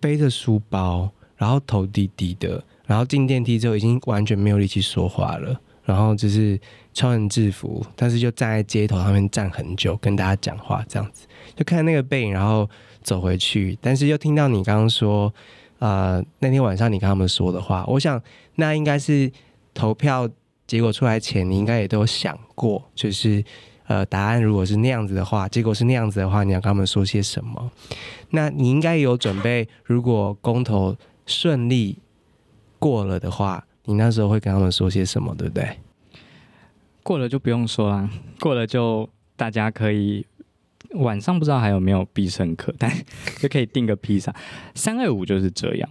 [0.00, 6.60] 背着书包，然后头低低的，然后进电梯之后已经完全没有力气说话了，然后就是
[6.94, 12.68] 穿着制服，但是就站在街头上面站很久跟大家讲话这样子，就看那个背影，然后。
[13.06, 15.32] 走回去，但是又听到你刚刚说，
[15.78, 18.20] 呃，那天晚上你跟他们说的话，我想
[18.56, 19.30] 那应该是
[19.72, 20.28] 投票
[20.66, 23.44] 结果出来前，你应该也都有想过，就是
[23.86, 27.70] 呃，答案如果是那样子的话，结果是那样子的话，你要跟他们说些什么？
[28.30, 31.98] 那你应该有准备，如果公投顺利
[32.78, 35.78] 过了的话，你那时候会跟他们说些什么，对不对？
[37.02, 40.26] 过了就不用说啦，过了就大家可以。
[40.92, 42.90] 晚上不知道还有没有必胜客，但
[43.38, 44.34] 就可以订个披萨。
[44.74, 45.90] 三二五就是这样。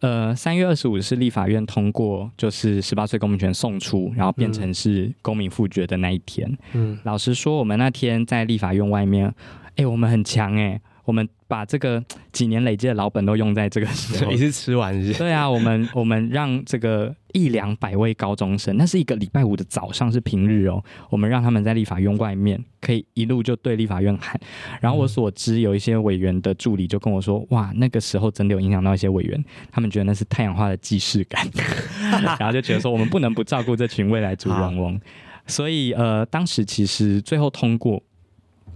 [0.00, 6.56] 呃，三月二十五是立法院通过，就是十八岁公民权送出，然后变成是公民复决的那一天。
[6.72, 9.26] 嗯，老实说，我们那天在立法院外面，
[9.70, 10.80] 哎、欸，我们很强哎、欸。
[11.08, 15.14] 我们把这个几年累积的老本都用在这个时候，一次吃完是？
[15.14, 20.84] 对啊，我们 我们让这个一两百位高中生，那是一个礼拜五的早上，是平日哦。
[21.08, 24.38] 我们让他们在立法院外面，可以一路就对立法院喊。
[24.82, 29.42] 然后我所知，有一些委员的助理就跟我说：“哇，那个时候真的有影响到一些委员，
[29.72, 31.48] 他们觉得那是太阳花的既视感，
[32.38, 35.00] 然后就觉得说我们不能不照顾这群未来主人翁。
[35.46, 38.02] 所以呃，当时其实最后通过。”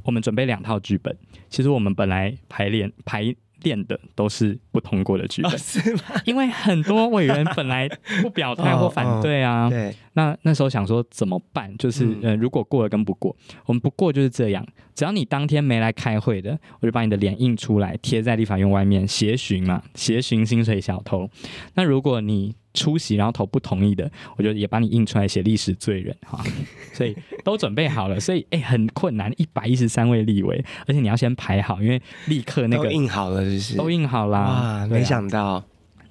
[0.05, 1.17] 我们准备两套剧本，
[1.49, 6.03] 其实我们本来排练排练的都是不通过的剧本，哦，是吗？
[6.25, 7.89] 因为很多委员本来
[8.21, 9.65] 不表态 或反对啊。
[9.65, 11.73] 哦哦、对，那那时候想说怎么办？
[11.77, 13.37] 就是呃，如果过了跟不过，
[13.67, 14.67] 我们不过就是这样。
[14.95, 21.31] 只要你当天没来开会的，我就把你的脸印出来贴在立法院外面，协寻嘛，协寻薪水小偷。
[21.75, 26.43] 那如果你出席然后投不同意的，我就也把你印出来写历史罪人哈。
[26.93, 34.41] 所以都准备好了，所以哎、欸、很困难，一百一十三位立委，而且你要先排好，因为立刻那个都印好了，就是都印好啦。
[34.41, 35.65] 哇，啊、没想到，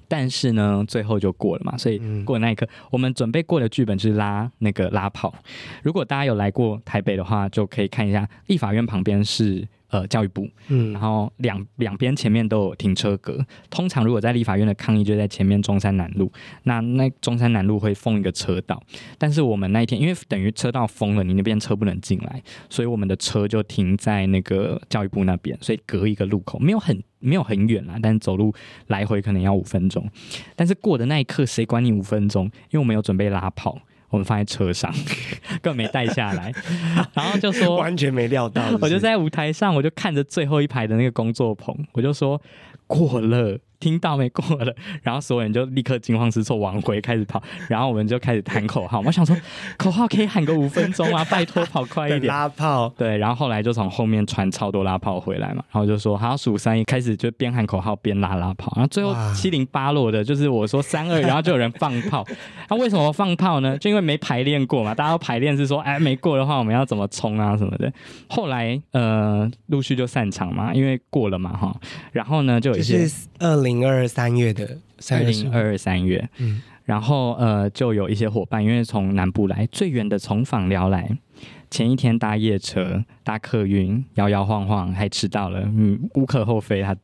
[0.08, 1.76] 但是呢，最后就过了嘛。
[1.78, 5.34] 所以过那一刻，我们准备过的剧本就是拉那个拉炮。
[5.82, 9.66] 如果大家有来过台北的话，就可以看一下立法院旁边是。
[9.92, 13.38] 呃，教育部，嗯，然后两两边前面都有停车格。
[13.68, 16.32] 通常如果在立法院的抗议，就在前面中山南路。
[16.62, 18.82] 那那中山南路会封一个车道，
[19.18, 28.50] 但是我们那一天因为等于车道封了，你那边车不能进来，所以我们的车就停在那个教育部那边，所以隔一个路口，没有很没有很远啦，但是走路
[28.86, 30.08] 来回可能要五分钟。
[30.56, 32.46] 但是过的那一刻，谁管你五分钟？
[32.70, 33.78] 因为我们有准备拉炮。
[34.12, 34.94] 我们放在车上，
[35.60, 36.52] 更没带下来，
[37.14, 38.78] 然后就说完全没料到是是？
[38.82, 42.40] 我就在舞台上，我就看着最后一排的那个工作棚，我就说
[42.86, 43.58] 过了。
[43.82, 49.00] 听到没过了，然后所有人就立刻惊慌失措往回开始跑，然后我们就开始喊口号。
[49.00, 49.36] 我想说，
[49.76, 52.32] 口号可以喊个五分钟啊， 拜托跑快一点。
[52.32, 62.24] 拉炮，对，然后后来就从后面传超多拉炮回来嘛，然后就说好数三一，开始就边喊口号边拉拉炮，然后最后七零八落的，就是我说三二，然后就有人放炮。
[62.68, 63.76] 那、啊、为什么放炮呢？
[63.78, 67.92] 就因为没排练过嘛，大家都排练是说，哎，没过的话我们要怎么冲啊什么的。
[68.28, 71.74] 后来呃，陆续就散场嘛，因为过了嘛哈。
[72.12, 73.04] 然后呢，就有一些
[73.40, 73.71] 二零。
[73.72, 74.78] 零二三月的
[75.10, 81.08] 二零二二三月，嗯，然后呃，就有一些伙伴，因为从南部来，最远的从访寮来，
[81.70, 86.94] 前一天搭夜车搭客运，摇摇晃晃还迟到了，嗯，无可厚非，他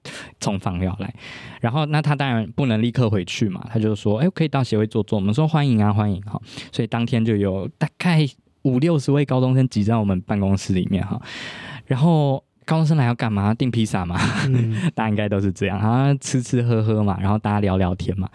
[0.41, 1.13] 从访寮来，
[1.61, 6.21] 然后那他当然不能立刻回去嘛，他就说，哎，可以到协会坐坐，我们说欢迎啊，欢迎。
[6.23, 6.39] 哈，
[6.71, 8.27] 所以当天就有大概
[8.63, 11.21] 五六十位高中生挤在我们办公室里面哈，
[11.87, 12.45] 然后。
[12.69, 13.55] 高中生来要干嘛？
[13.55, 18.29] 订披萨嘛，嗯、 大家应该都是这样啊，吃吃喝喝嘛，然后大家聊聊天嘛。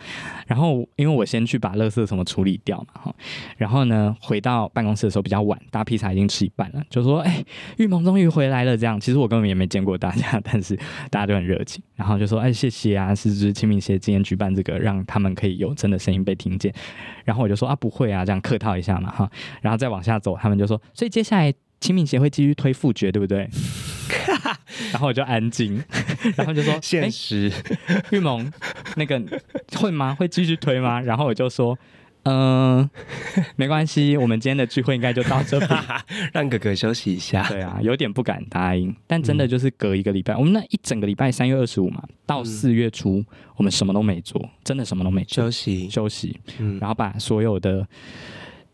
[0.47, 3.15] 然后因为我先去把垃圾什么处理掉嘛，哈。
[3.57, 7.45] 然后呢，回到办公室的时候比较晚，大家披萨已经吃一半了，就说：“哎、欸，
[7.77, 10.75] 玉萌终于回来了。”这样，其实我根本也没见过大家，但是
[11.11, 11.83] 大家都很热情。
[11.95, 16.73] 然后就说：“哎、欸，谢谢啊，是是清明节今天举办这个，让他们可以有真的声音被听见。”
[17.23, 19.29] 然后我就说：“啊，不会啊，这样客套一下嘛，哈。”
[19.61, 23.49] 然后再往下走，他们就说：“所以接下来亲民协会继续推复决，对不对？”
[24.93, 25.83] 然后我就安静，
[26.37, 27.51] 然后就说现实，
[28.11, 28.49] 玉萌
[28.95, 29.21] 那个
[29.75, 30.15] 会吗？
[30.15, 31.01] 会继续推吗？
[31.01, 31.77] 然后我就说，
[32.23, 32.89] 嗯、呃，
[33.57, 35.65] 没关系，我们今天的聚会应该就到这里，
[36.31, 37.45] 让哥哥休息一下。
[37.49, 43.25] 对啊，有点不敢答应，但真的就是隔一个礼拜，嗯、我们那一整个礼拜，三月二十五嘛，到四月初，嗯、
[43.57, 47.85] 我们什么都没做，真的什么都没做，休息休息，嗯，然后把所有的。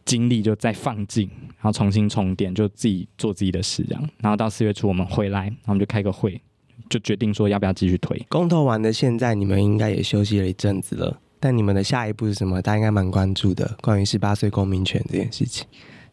[0.06, 1.30] 精力就再放尽，
[1.62, 4.10] 然后重新充电，就自己做自己的事，这样。
[4.20, 6.42] 然后到四月初我们回来，然后我们就开个会，
[6.90, 8.18] 就决定说要不要继续推。
[8.30, 11.20] 公投完的现在，你们应该也休息了一阵子了。
[11.42, 12.62] 但你们的下一步是什么？
[12.62, 15.66] 大家应该蛮关注的，关于十八岁公民权这件事情。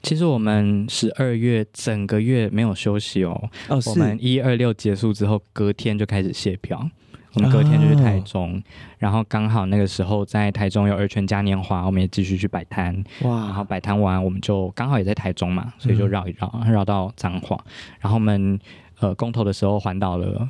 [0.03, 3.51] 其实我们十二月整个月没有休息哦。
[3.69, 6.89] 哦，我们一二六结束之后，隔天就开始卸票。
[7.37, 8.62] 我们隔天就去台中，哦、
[8.99, 12.94] 然后刚好那个时候在台中有二泉嘉年华，我们也继续去摆摊。
[13.20, 13.44] 哇！
[13.44, 17.62] 然后摆摊完，我们就刚好也在台中嘛，所以就绕一绕，嗯、绕到彰化。
[18.01, 18.59] 然后我们
[19.01, 20.49] 呃公投的时候环岛了，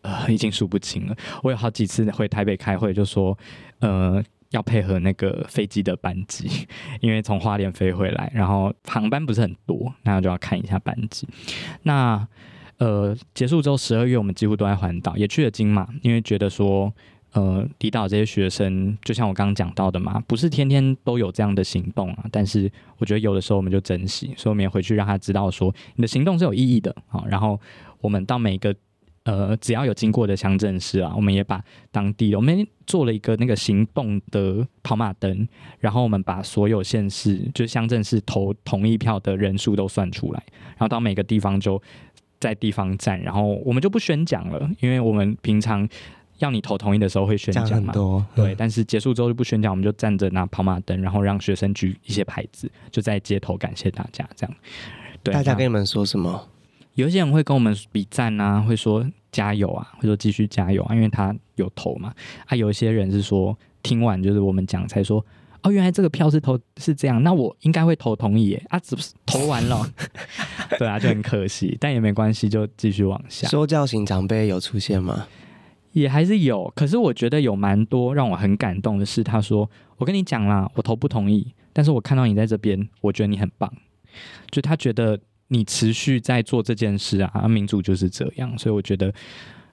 [0.00, 1.14] 呃已经数不清了。
[1.42, 3.36] 我有好几次回台北开会，就说
[3.80, 6.66] 呃要配合那个飞机的班机，
[7.00, 11.28] 因为从花莲飞回来，然后航班不是很多，那就要看一下班机。
[11.82, 12.26] 那
[12.82, 16.92] 呃，结束之后，十二月我们几乎都在环岛，也去了金马，因为觉得说，
[17.30, 22.24] 呃，离岛这些学生，就像我刚刚讲到的嘛，不是天天都有这样的行动啊。
[22.32, 22.68] 但是
[22.98, 27.22] 我觉得有的时候我们就珍惜，所以我们也回去让他知道说，你的行动是有意义的啊。
[27.28, 27.60] 然后
[28.00, 28.74] 我们到每个
[29.22, 35.46] 呃只要有经过的乡镇市啊，我们也把当地的我们做了一个那个行动的跑马灯，
[35.78, 41.80] 然后我们把所有县市就乡镇市投同一票的人数都算出来，然后到每个地方就。
[42.42, 45.88] 在地方站，然后我们就不宣讲了，因为我们平常
[46.38, 47.92] 要你投同意的时候会宣讲嘛。
[47.92, 54.28] 多对，但是结束之后就不宣讲，我们就站着拿跑马灯，然后让学生举一些牌子，就在街头感谢大家。
[54.34, 54.56] 这样，
[55.22, 56.48] 对，大家跟你们说什么？
[56.94, 62.12] 有一些人会跟我们比赞啊，会说加油啊，会说继续加油啊，因为他有投嘛。
[62.46, 65.24] 啊，有一些人是说听完就是我们讲才说。
[65.62, 69.86] 哦，原来这个票是投是这样，那我应该会投同意耶啊，只是投完了，
[70.78, 73.48] 对啊，就很可惜，但也没关系，就继续往下。
[73.48, 75.26] 说教型长辈有出现吗？
[75.92, 83.70] 也还是有，可是我觉得有蛮多让我很感动的是，他说：“我跟你讲啦，我投不同意，但是我看到你在这边，我觉得你很棒。”
[84.50, 89.12] 就他觉得你持续在做这件事啊，民主就是这样，所以我觉得。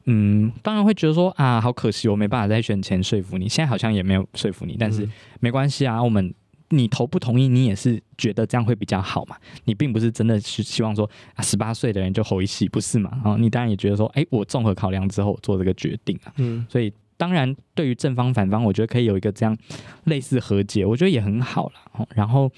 [0.06, 3.48] 嗯，当然会觉得说啊，好可惜，我没办法在选前说服你。
[3.48, 5.08] 现在好像也没有说服你，但是
[5.40, 6.02] 没关系啊。
[6.02, 6.34] 我们
[6.70, 9.36] 你投不同意，你也是觉得这样会比较好嘛？
[9.66, 13.12] 你并不是真的是希望说啊，十八岁的人就吼一气不是嘛？
[13.24, 16.34] 啊，你当然也觉得说，哎，我综合考量之后做这个决定啊。
[16.38, 16.94] 嗯，所以。
[17.20, 19.58] 当然，对于正方反方，我觉得可以有一个这样
[20.06, 22.08] 类似和解，我觉得也很好了。
[22.16, 22.50] 然后，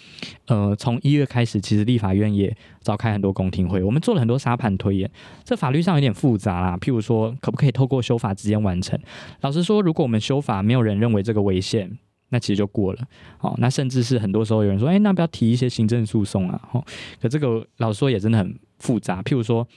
[0.45, 5.09] 呃，从一月开始，其实立法院也召开很多公听会，我们做了很多沙盘推演。
[5.43, 8.99] 这法律上有点复杂啦，譬如说，可不可以透过修法直接完成？
[9.41, 11.97] 老实说，如果我们修法没有人认为这个违宪，
[12.29, 12.99] 那其实就过了。
[13.39, 16.61] 哦，那甚至是很多时候有人说，哎，那不要提一些行政诉讼啊？
[16.71, 16.85] 哦，
[17.19, 19.23] 可这个老实说也真的很复杂。
[19.23, 19.67] 譬如说。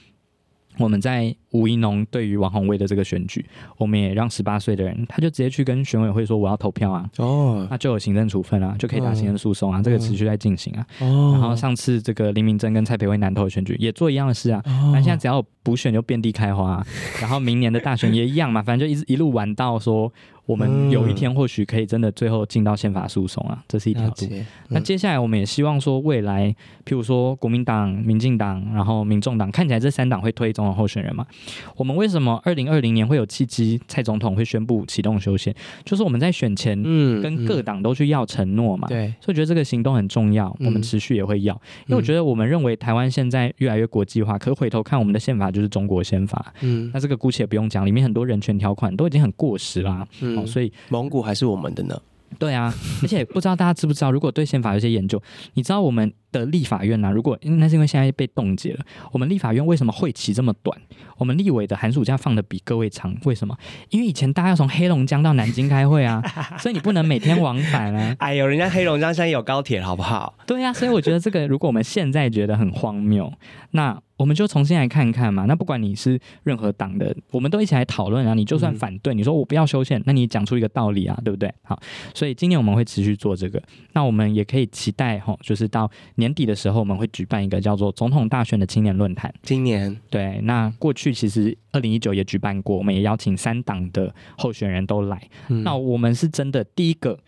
[0.77, 3.45] 我们在吴怡农对于王宏威的这个选举，
[3.77, 10.85] 我们也让十八岁的人，他就直接去跟选委会说我要投票啊，哦，那就有行政处分啊，就可以打行政诉讼啊，哦、这个持续在进行啊。
[10.99, 16.87] 哦，然后上次这个林明珍跟蔡培慧南投的选举也做一样的事啊，那、哦、现在只要有补选就遍地开花、啊，
[17.19, 20.09] 然后明年的大选也一样嘛，反正就一一路玩到说。
[20.45, 24.13] 我们有一天或许可以真的最后进到宪法诉讼啊，这是一条路。
[24.29, 31.25] 嗯、那接下来我们也希望说，未来譬如说国民党、民进党，然后民众党，看起来这三党会推总统候选人嘛？
[31.75, 35.51] 我们为什么二零二零年会有契机，蔡总统会宣布启动修宪？
[35.83, 38.87] 就是我们在选前，嗯，跟各党都去要承诺嘛。
[38.87, 50.07] 对、嗯，嗯、所以我觉得这个行动很重要，我们持续也会要，因为我觉得我们认为台湾现在越来越国际化，可回头看我们的宪法就是中国宪法，嗯，那这个姑且不用讲，里面很多人权条款都已经很过时啦。
[50.21, 51.99] 嗯哦、所以蒙古还是我们的呢？
[52.37, 55.21] 对啊，而且不知道大家知不知道，如果对宪法有些研究，
[55.53, 57.11] 你知道我们的立法院呢、啊？
[57.11, 60.77] 如果那是因为现在被冻结了，我们立法院为什么会期这么短？
[61.17, 63.57] 我们立委的寒暑假放的比各位长，为什么？
[63.89, 66.21] 因为以前大家要从黑龙江到南京开会啊，
[66.59, 68.15] 所以你不能每天往返啊。
[68.19, 70.37] 哎呦，人家黑龙江现在有高铁，好不好？
[70.45, 73.31] 对啊，所以我觉得这个，如果我们现在觉得很荒谬，
[73.71, 74.01] 那。
[74.17, 75.43] 我们就重新来看看嘛。
[75.43, 78.33] 那不管你是任何党的，我们都一起来讨论啊。
[78.33, 81.53] 你就算反对，你说我不要修宪，那你讲出一个道理啊，对不对？
[81.63, 81.77] 好，
[82.13, 83.61] 所以今年我们会持续做这个。
[83.91, 89.33] 那我们也可以期待哈，就是到年底的时候，我们会举办一个叫做总统大选的青年论坛。
[89.43, 95.21] 今年对，那过去其实二零一九也举办过，我们也邀请三党的候选人都来。
[95.49, 97.19] 嗯、那我们是真的第一个。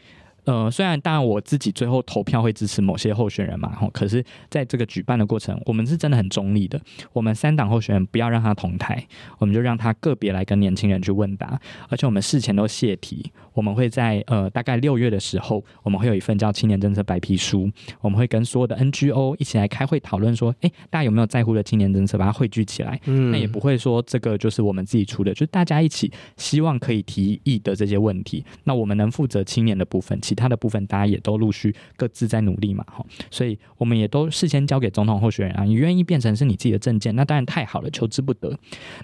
[0.47, 6.79] 呃，虽然当然我自己最后投票会支持某些候选人嘛，吼，可是在这个举办的过程，我们是真的很中立的。
[7.11, 9.05] 我们三党候选人不要让他同台，
[9.39, 13.29] 我们就让他个别来跟年轻人去问答，而且我们事前都泄题。
[13.53, 22.97] 我们会在呃大概六月的时候，我们会有一份叫青年政策白皮书，我们会跟所有的 NGO 一起来开会讨论说，哎，大家有没有在乎的青年政策，把它汇聚起来。
[23.05, 28.45] 嗯，那也不会说这个就是我们自己出的，就是大家一起希望可以提议的这些问题。
[28.63, 38.57] 那我们能负责青年的部分，其他的部分大家也都陆续各自在努力嘛，哈，所以我们也都事先交给总统候选人啊，你愿意变成是你自己的证件，那当然太好了，求之不得。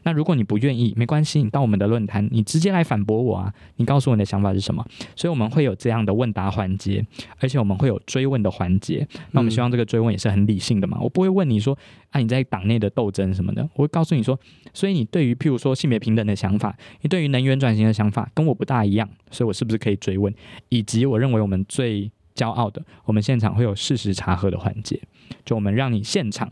[0.04, 4.86] 那如果你不愿意，没关系，你到我们的论坛，你直接来反驳我啊，你告诉我你的想法是什么？
[5.16, 7.06] 所以我们会有这样的问答环节，
[7.40, 9.08] 而且我们会有追问的环节。
[9.32, 11.78] 那我们希望这个追问也是很理性的嘛，我不会问你说
[12.12, 14.40] 啊你在党内的斗争什么的，我会告诉你说，
[14.74, 20.34] 所以你对于譬如说性别平等的想法，你对于能源转型的想法跟我不大一样，所以我是不是可以追问？
[20.70, 25.02] 以及我认为我们最骄傲的，我们现场会有事实查核的环节，
[25.46, 26.52] 就我们让你现场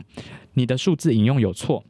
[0.54, 1.84] 你的数字引用有错，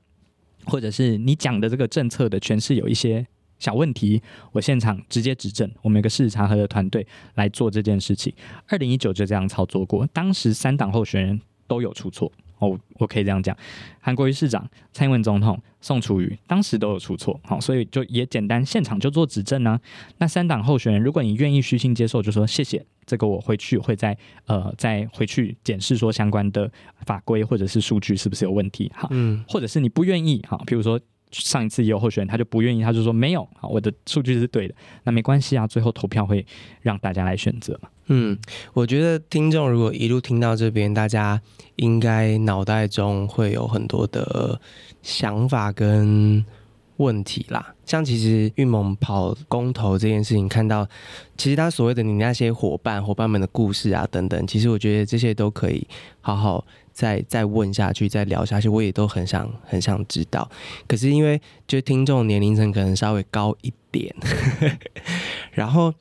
[0.65, 3.25] 或者是你讲的这个政策的诠释有一些
[3.61, 4.21] 小问题，
[4.51, 7.07] 我现场直接指正，我们有个事实查核的团队
[7.37, 8.35] 来做这件事情。
[8.67, 12.33] 二零一九就这样操作过，当时三党候选人都有出错。
[12.63, 13.57] 哦，我可以这样讲，
[14.01, 19.81] 韩国瑜市长、蔡英文总统、宋楚瑜当时都有出错，好，所以就也简单现场就做指正呢、啊。
[20.19, 26.71] 那三党候选人，如果你愿意虚心接受，就说谢谢，这个我回去会再呃再回去检视说相关的
[27.05, 31.01] 法规或者是数据是不是有问题，哈，嗯，或者是你不愿意，哈，譬如说。
[31.33, 36.45] 上一次也有候选人，他就不愿意，他就说没有，好，我的数据是对的，那没关系啊，最后投票会
[36.81, 37.89] 让大家来选择嘛。
[38.07, 38.37] 嗯，
[38.75, 41.41] 我觉得听众如果一路听到这边，大家
[41.77, 44.61] 应该脑袋中会有很多的
[45.03, 46.45] 想法跟
[47.03, 47.75] 问题啦。
[47.85, 50.89] 像其实玉萌跑公投这件事情，看到
[51.37, 55.87] 其实他所谓的你那些伙伴、伙伴们的故事啊等等，其实我觉得这些都可以
[56.21, 56.65] 好好。
[56.95, 60.47] 再再问下去，再聊下去，我也都很想很想知道。
[60.87, 64.15] 可是因为就听众年龄层可能稍微高一点，
[65.53, 65.95] 然后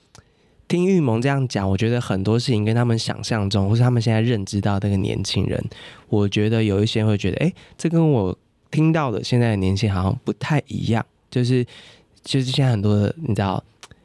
[0.68, 5.64] 听玉萌这样讲，我觉得很多事情跟他们想象中，或是他们现在认知到那个年轻人，
[6.10, 8.38] 我觉得有一些会觉得，哎，这跟我
[8.72, 11.06] 听到的现在的年轻好像不太一样。
[11.30, 11.64] 就是
[12.24, 13.64] 就是现在很多的，你知道。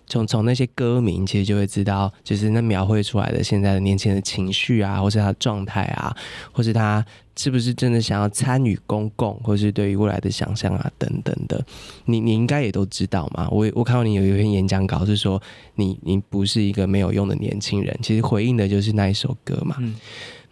[0.09, 6.17] 从从那些歌名，其实就会知道，就是那描绘出来的现在的年轻人的情绪啊，或是他的状态啊，
[6.53, 7.05] 或是他
[7.35, 11.61] 是不是真的想要参与公共，或是对于未来的想象啊，等等的，
[12.05, 13.49] 你你应该也都知道嘛。
[13.51, 15.43] 我我看到你有一篇演讲稿是说，
[15.75, 19.75] 你你不是一个没有用的年轻人，其实回应的就是那一首歌嘛。
[19.81, 19.97] 嗯，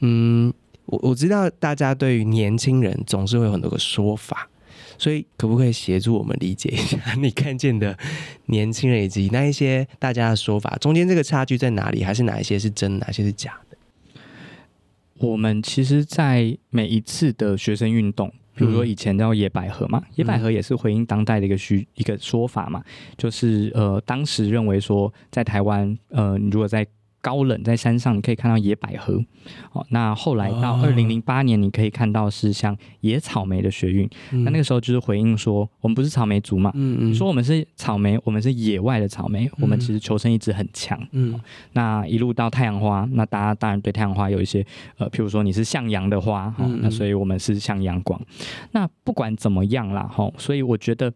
[0.00, 0.52] 嗯，
[0.86, 4.48] 我我知道大家对于年轻人总是会有很多个说法。
[4.96, 7.98] 所以，可不可以协助我们理解一下你看见的
[8.46, 12.04] 年轻人以及那一些大家的说法中间这个差距在哪里？
[12.04, 13.76] 还是哪一些是真，哪些是假的？
[15.18, 22.80] 我们其实，在每一次的学生运动，比如说以前叫野百合嘛，野百合也是回应当代的一个需一个说法嘛，
[23.18, 26.86] 就是呃，当时认为说，在台湾，呃，你如果在
[27.24, 29.18] 高冷在山上，你可以看到野百合。
[29.72, 34.06] 哦，那后来到二零零八年，你可以看到是像野草莓的学运。
[34.44, 36.70] 那那个时候就是回应说，我们不是草莓族嘛？
[36.74, 41.00] 嗯嗯，说我们是草莓，我们是野外的草莓，我们其实求生意志很强。
[41.12, 41.40] 嗯，
[41.72, 44.62] 那一路到太阳花，那大家当然对太阳花有一些
[44.98, 48.20] 呃，譬如说你是向阳的花，哈，那所以我们是向阳光。
[48.72, 51.10] 那不管怎么样啦，哈，所以我觉得。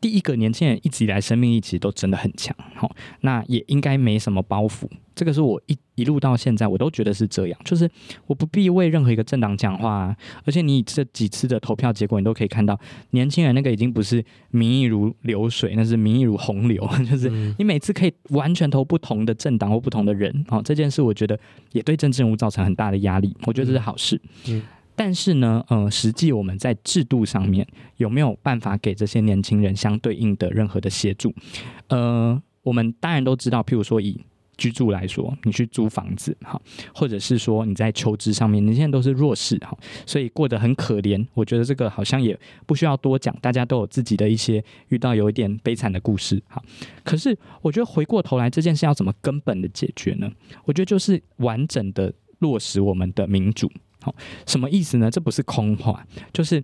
[0.00, 4.86] 第一个年轻人一直以来生命力其实都真的很强，好，那也应该没什么包袱。
[5.14, 7.88] 这个是我一一路到现在我都觉得是这样，就是
[8.26, 10.16] 我不必为任何一个政党讲话啊。
[10.44, 12.78] 而且你这几次的投票结果，你都可以看到，
[13.10, 21.38] 年轻人那个已经不是民意如流水， 那是民意如洪流，就是你每次可以完全投不同的政党或不同的人，好，这件事我觉得
[21.72, 24.20] 也对政治人物造成很大的压力，我觉得这是好事。
[24.48, 24.62] 嗯。
[24.96, 31.34] 但是呢，呃，实际我们在制度上面有没有办法给这些年轻人相对应的任何的协助？
[31.88, 34.20] 呃，我们当然都知道，譬如说以
[34.56, 36.60] 居住来说，你去租房子，哈，
[36.94, 39.76] 或者是说你在求职上面，你现在都是弱势，哈，
[40.06, 41.24] 所以过得很可怜。
[41.34, 46.62] 我觉得这个好像也不需要多讲，大家都有自己的一些遇到有一点悲惨的故事，哈。
[47.02, 50.30] 可是我觉得回过头来，这件事要怎么根本的解决呢？
[50.64, 53.70] 我觉得就是完整的落实我们的民主。
[54.00, 54.14] 好，
[54.46, 55.10] 什么意思呢？
[55.10, 56.62] 这不是空话，就是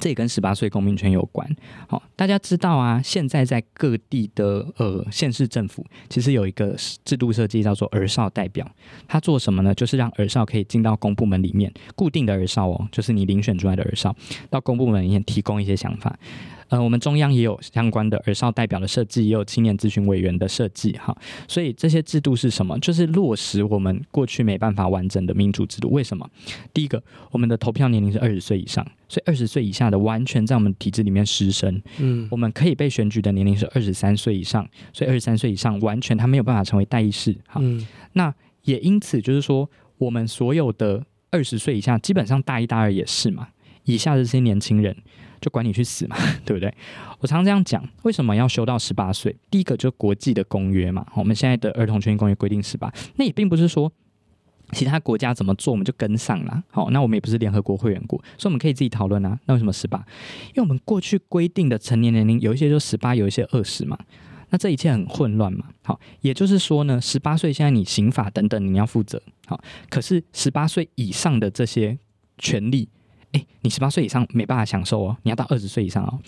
[0.00, 1.48] 这也跟十八岁公民权有关。
[1.88, 8.68] 好，大家知道啊，现在在各地的呃县市政府，其实有一个制度设计叫做儿少代表，
[9.06, 9.74] 他做什么呢？
[9.74, 14.14] 就是让儿少可以进到公部门里面，固定的儿少哦，就是你遴选出来的儿少，
[14.50, 16.18] 到公部门里面提供一些想法。
[16.68, 22.78] 呃，我们中央也有相关的儿少代表的设计，也有青年咨询委员的设计，哈，所以这些制度是什么？
[22.80, 25.90] 就是落实我们过去没办法完整的民主制度。
[25.90, 26.28] 为什么？
[26.72, 31.82] 第一个，我们的投票年龄是二十岁以上，所以二十岁以下的完全在我们体制里面失声。
[31.98, 37.32] 嗯，我们可以被选举的年龄是二十三岁以上，所以二十三岁以上完全他没有办法成为代议士。
[37.46, 43.48] 哈，嗯，那也因此就是说，我们所有的二十岁以下，基本上大一、大二也是嘛，
[43.84, 44.96] 以下的这些年轻人。
[45.44, 46.16] 就管你去死嘛，
[46.46, 46.72] 对不对？
[47.18, 49.36] 我常常这样讲，为什么要修到十八岁？
[49.50, 53.92] 第一个就是国际的公约嘛，我们现在的儿童权益公约规定十八，那也并不是说
[54.72, 56.64] 其他国家怎么做我们就跟上了。
[56.70, 59.38] 好，那我们也不是联合国会员国，所以我们可以自己讨论啊。
[59.44, 59.98] 那为什么十八？
[60.48, 63.98] 因为我们过去规定的成年年龄有一些就十八，有一些二十嘛。
[64.48, 65.66] 那这一切很混乱嘛？
[65.82, 71.98] 好，也就是说呢，十八岁现在你刑法等等你要负责，好，可是十八岁以上的这些
[72.38, 72.88] 权利。
[73.34, 76.18] 哎，你十八岁以上没办法享受哦，你要到二十岁以上哦。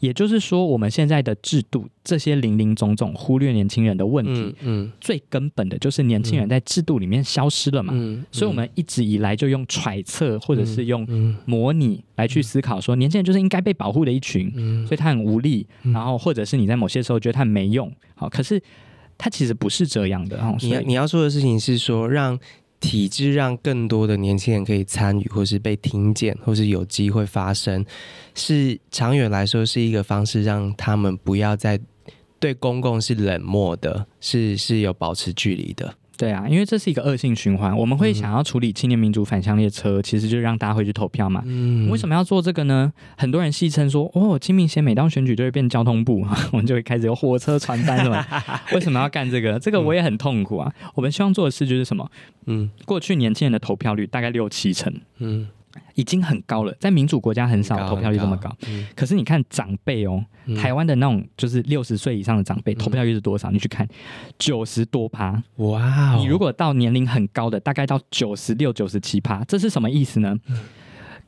[0.00, 7.92] 也就是说，我们现在的制度这些零零总总忽略年轻人的问题，嗯，嗯最根本的就是年轻人在制度里面消失了嘛。
[7.94, 11.06] 嗯，嗯所以我们一直以来就用揣测或者是用
[11.44, 18.60] 模拟来去思考，说年轻人就是应该被保护的一群，嗯，所以他很无力，然后或者是你在某些时候觉得他很没用，好，可是
[19.16, 20.38] 他其实不是这样的。
[20.60, 22.36] 你要你要做的事情是说让。
[22.80, 27.84] 体制让更多的年轻人可以参与，或是被听见，或是有机会发声，
[28.34, 31.80] 是长远来说是一个方式，让他们不要再
[32.38, 35.94] 对公共是冷漠的，是是有保持距离的。
[36.16, 37.76] 对啊，因为这是一个恶性循环。
[37.76, 41.42] 我们会想要处理青年民主返乡列车，嗯、其实就是让大家回去投票嘛。
[41.46, 42.92] 嗯，为什么要做这个呢？
[43.16, 48.24] 很多人戏称说，哦，清明节每当选举就会变交通部， 我们就会开始有火车传单什么。
[48.72, 49.58] 为什么要干这个？
[49.58, 50.72] 这个我也很痛苦啊。
[50.82, 52.10] 嗯、我们希望做的事就是什么？
[52.46, 54.92] 嗯，过去年轻人的投票率大概六七成。
[55.18, 55.48] 嗯。
[55.94, 58.48] 已经很高了，在民主国家很少投票率这么高。
[58.48, 63.50] 高嗯、可是你看长辈哦，嗯、台湾的那种就是六十岁以上的长辈，投票率是多少？
[63.50, 63.88] 嗯、你去看
[64.38, 65.42] 九十多趴。
[65.56, 66.16] 哇、哦！
[66.18, 70.38] 你如果到年龄很高的，大概到九十六、九十七趴，这是什么意思呢？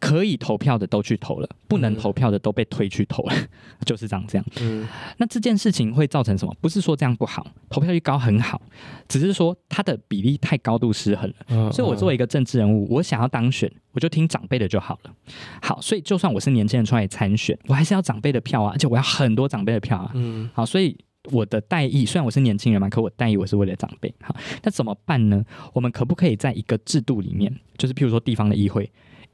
[0.00, 3.48] 嗯可以投票的都去投了，不能投票的都被推去投了，嗯、
[3.84, 4.46] 就是长这样。
[4.60, 4.86] 嗯，
[5.16, 6.56] 那这件事情会造成什么？
[6.60, 8.62] 不是说这样不好，投票率高很好，
[9.08, 11.36] 只是说它的比例太高度失衡了。
[11.48, 15.12] 嗯、所以我作为一个政治人物，我想要当选，我就听长辈的就好了。
[15.60, 20.12] 好，所以就算我是年轻人出来参选，我还是要长辈的票啊，而且我要很多长辈的票啊。
[20.14, 20.96] 嗯，好，所以
[21.32, 24.14] 我的代议虽然我是年轻人嘛，可我代议我是为了长辈。
[24.22, 25.44] 好，那怎么办呢？
[25.72, 28.88] 我们可不可以在一个制度里面，就是譬如说地方的议会？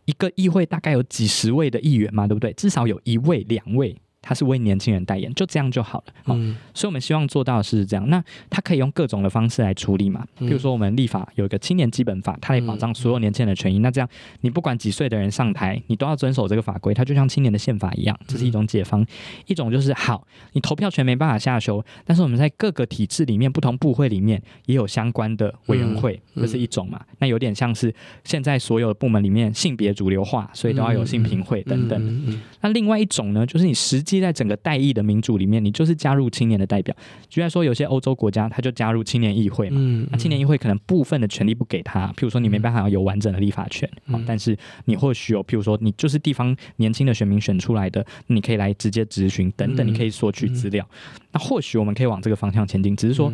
[0.04, 2.52] 一个议会大概有几十位的议员嘛，对不对？
[2.52, 3.96] 至少有一位、两位。
[4.24, 6.14] 他是为年轻人代言，就这样就好了。
[6.24, 8.08] 好，嗯、所以我们希望做到的是这样。
[8.08, 10.26] 那他可以用各种的方式来处理嘛？
[10.38, 13.78] 比如说，我们立法有一个青年基本法，它来保障所有年轻人的权益。
[13.78, 14.08] 嗯、那这样，
[14.40, 16.94] 你不管几岁的人上台，你都要遵守这个法规。
[16.94, 19.02] 它就像青年的宪法一样，这是一种解方。
[19.02, 19.06] 嗯、
[19.46, 26.98] 一种就是好，你投票权没办法下修，但是我们在各个体制里面、不同部会里面也有相关的委员会，这、嗯、是一种嘛？
[27.18, 27.94] 那有点像是
[28.24, 32.40] 现在所有的部门里面性别主流化，所以都要有性平会等等。
[32.62, 34.13] 那另外一种呢，就是你实际。
[34.20, 36.94] 在整个代议的民主里面，你就是加入青年的代表。
[37.28, 40.06] 举例说，有些欧洲国家，他就加入青年议会嘛。
[40.10, 44.56] 那青年议会可能部分的权利不给他，譬如说你没办法有完整的立法权，嗯、但是
[44.86, 50.88] 你或许有，譬如说你就是地方年轻的选民选出来的，你可以来直接质询等等，你可以索取资料。
[51.32, 52.96] 那或许我们可以往这个方向前进。
[52.96, 53.32] 只是说，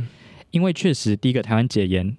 [0.51, 2.17] 因为确实第一个台湾解严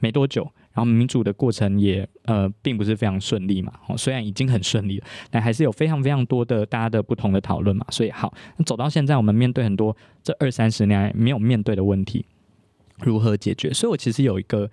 [0.00, 0.50] 没多久。
[0.78, 7.84] 然后民主的过程也呃并不是非常顺利嘛，哦，虽然已经很顺利了，但还是有非常非常多的大家的不同的讨论嘛。
[7.90, 12.24] 所以好，那走到现在，我们面对很多这二三十年来没有面对的问题，
[13.00, 13.72] 如何解决？
[13.72, 14.70] 所以我其实有一个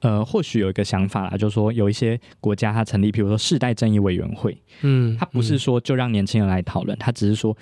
[0.00, 7.56] 呃，或许有一个想法啦，就是说有一些国家它成立，比如说世代正义委员会，嗯，它不是说就让年轻人来讨论，它只是说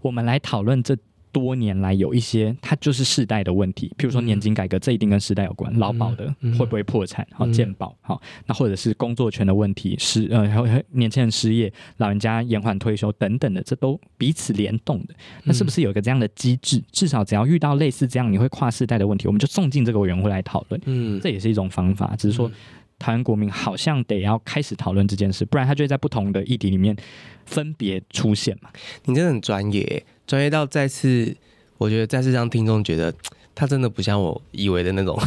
[0.00, 0.96] 我们来讨论这。
[1.38, 5.72] 多年来有一些，它就是世代的问题，譬如说年金改革，这一定跟世代有关。
[5.78, 7.26] 劳保的会不会破产？
[7.32, 15.14] 好，健保好，那或者是工作权的问题，失呃，还有年轻人失业，老人家延缓退休等等的，这都彼此联动的。
[15.44, 16.82] 那是不是有一个这样的机制？
[16.90, 20.80] 至少只要遇到类似这样你会跨世代的问题，我们就送进这个委员会来讨论。
[20.86, 22.14] 嗯，这也是一种方法。
[22.16, 22.50] 只是说，
[22.98, 26.96] 台湾国民好像得要开始讨论这件事，不然他就会在不同的议题里面
[27.44, 28.70] 分别出现嘛。
[29.04, 30.04] 你真的很专业。
[30.28, 31.34] 专业到再次，
[31.78, 33.12] 我觉得再次让听众觉得
[33.54, 35.18] 他真的不像我以为的那种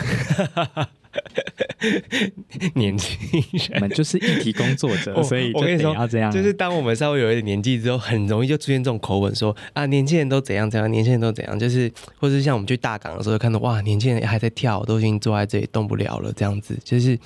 [2.75, 3.17] 年轻
[3.51, 17.17] 人，我们就是议题工作者， 所以我跟你说要这样，就是当我们稍微有一点年纪之后，很容易就出现这种口吻，说啊，年轻人都怎样怎样，年轻人都怎样，就是或者是像我们去大港的时候看到哇，年轻人还在跳，都已经坐在这里动不了了，这样子，就是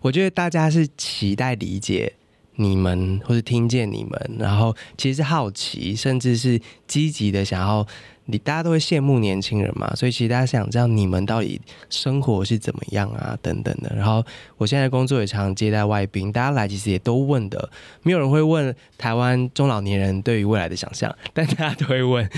[0.00, 2.12] 我觉得大家是期待理解。
[2.60, 7.86] 你们或是听见你们，然后其实是好奇，甚至是积极的想要，
[8.24, 13.94] 你大家都会羡慕年轻人嘛，所以其实大家想知道你们到底生活是怎么样啊，等等的。
[13.94, 14.24] 然后
[14.56, 17.70] 我现在工作也常接待外宾，大家来其实也都问的，
[18.02, 22.28] 没有人会问台湾中老年人对于未来的想象，但大家都会问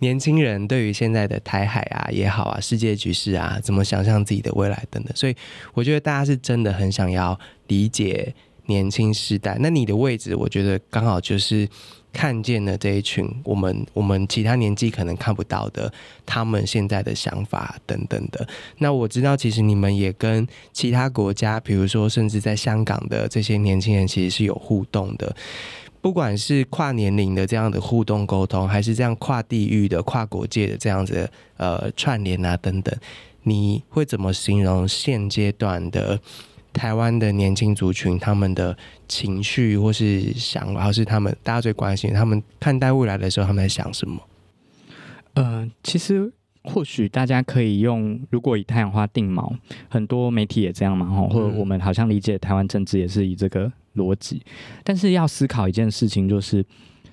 [0.00, 5.16] 年轻人对于现在的台海啊也好啊，世界局势啊，怎么想象自己的未来等等。
[5.16, 5.34] 所以
[5.72, 8.34] 我觉得大家是真的很想要理解。
[8.70, 9.58] 年轻世代。
[9.60, 11.68] 那你的位置，我觉得刚好就是
[12.12, 15.92] 看见了这一群我们我们其他年纪可能看不到的
[16.24, 18.46] 他们现在的想法等等的。
[18.78, 25.34] 那我知道，其实你们也跟其他国家，比如说甚至在香港的这些年轻人，其实是有互动的。
[26.02, 32.94] 不管是跨年龄的这样的互动沟通，还是这样跨地域的、跨国界的这样子呃串联啊等等，
[33.42, 36.18] 你会怎么形容现阶段的
[36.72, 38.76] 台湾的年轻族群他们的
[39.08, 44.20] 情绪或是想法，或是他们大家最关心他们看待未来的时候他们在想什么？
[45.34, 46.32] 呃，其实
[46.64, 49.52] 或许大家可以用，如果以太阳花定锚，
[49.88, 53.70] 很多媒体也这样嘛，或者我们好像理解台湾政治也是以这个。
[53.96, 54.40] 逻辑，
[54.84, 56.64] 但是要思考一件事情，就是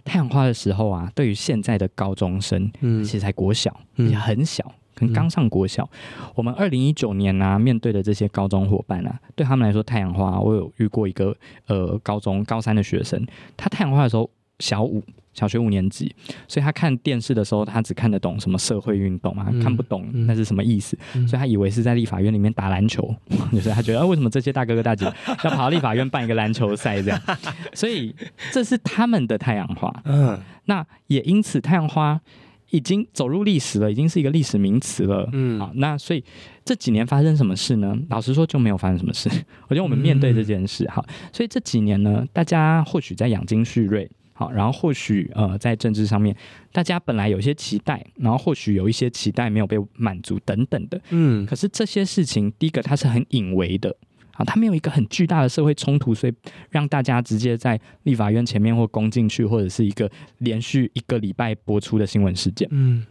[0.06, 4.64] 太阳花的时候啊，对于现在的高中生，嗯，其实才国小，也很小，
[4.98, 5.88] 可能刚上国小。
[5.94, 11.36] 嗯、我们二零一九年啊，面对的这些高中伙伴啊，对他们来说，太阳花，我有遇过一个
[11.68, 13.24] 呃高中高三的学生，
[13.56, 14.30] 他太阳花的时候
[14.60, 15.04] 小五。
[15.34, 16.16] 小学五年级，
[16.48, 23.16] 所以他看电视的时候，他只看得懂什么社会运动啊，嗯、看不懂那是什么意思，嗯、所以他以为是在立法院里面打篮球，
[23.52, 25.06] 就是他觉得，啊，为什么这些大哥哥大姐
[25.46, 27.22] 要跑到立法院办一个篮球赛这样？
[27.76, 28.16] 所以
[28.52, 29.94] 这是他们的太阳花。
[30.06, 32.20] 嗯，那也因此，太阳花
[32.70, 35.30] 已经走入历史了，已经是一个历史名词了。
[35.34, 36.24] 嗯，好，那所以
[36.66, 37.98] 这几年发生什么事呢？
[38.10, 39.30] 老实说，就没有发生什么事。
[39.68, 44.10] 我觉得我们面对这件事，好，所以这几年呢，大家或许在养精蓄锐。
[44.40, 46.36] 好，然后或许呃，在政治上面，
[46.72, 53.98] 大家本来有些期待，然后或许有一些期待没有被满足等等的，嗯，可是这些事情，第一个它是很隐微的，
[54.38, 56.34] 啊，它没有一个很巨大的社会冲突，所以
[56.70, 63.06] 让大家直接在立法院前面或攻进去，或者是一个连续一个礼拜播出的新闻事件，嗯。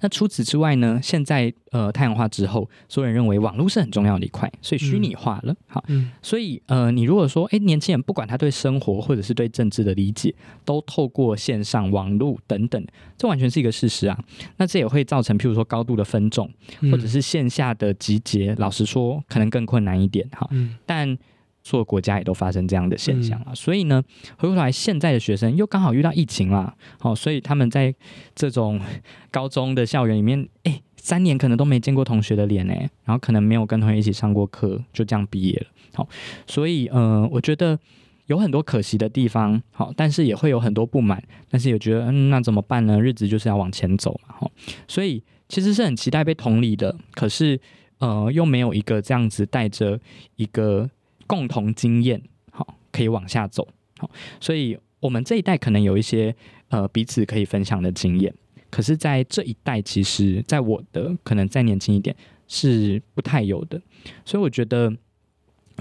[0.00, 0.98] 那除此之外呢？
[1.02, 5.54] 现在呃，太阳化之后，所有人认为网络是很重要的一块，所以虚拟化了。
[5.66, 12.84] 好，嗯、所以呃，你如果说，哎，年轻人不管他对生活或者是对政治的理解，都透过线上网络等等，
[13.16, 14.18] 这完全是一个事实啊。
[14.56, 16.50] 那这也会造成，譬如说高度的分众，
[16.90, 20.28] 或者是线下的集结，老实说，可能更困难一点。
[20.32, 21.16] 哈，嗯、但。
[21.62, 24.02] 所有国家也都发生这样的现象了，嗯、所以呢，
[24.38, 27.94] 回过头来，现在的学生又刚好遇到疫情啦，好，所以他们在
[28.34, 28.80] 这种
[29.30, 36.08] 高中的校园里面，哎，三年可能都没见过同学的脸，哎，然后可能没有跟同学一起上过课，就这样毕业了，好，
[36.46, 37.78] 所以，嗯、呃，我觉得
[38.26, 42.98] 有很多可惜的地方，好，但是也会有很多不满，但是也觉得，嗯，那怎么办呢？
[42.98, 44.50] 日子就是要往前走嘛，好，
[44.88, 47.60] 所以其实是很期待被同理的，可是，
[47.98, 50.00] 呃，又没有一个这样子带着
[50.36, 50.88] 一个。
[51.30, 52.20] 共同经验，
[52.50, 53.68] 好，可以往下走，
[53.98, 54.10] 好，
[54.40, 56.34] 所以我们这一代可能有一些
[56.70, 58.34] 呃彼此可以分享的经验，
[58.68, 62.16] 可是，在这一代，其实，在我的可能再年轻一点
[62.48, 63.80] 是不太有的，
[64.24, 64.92] 所以我觉得，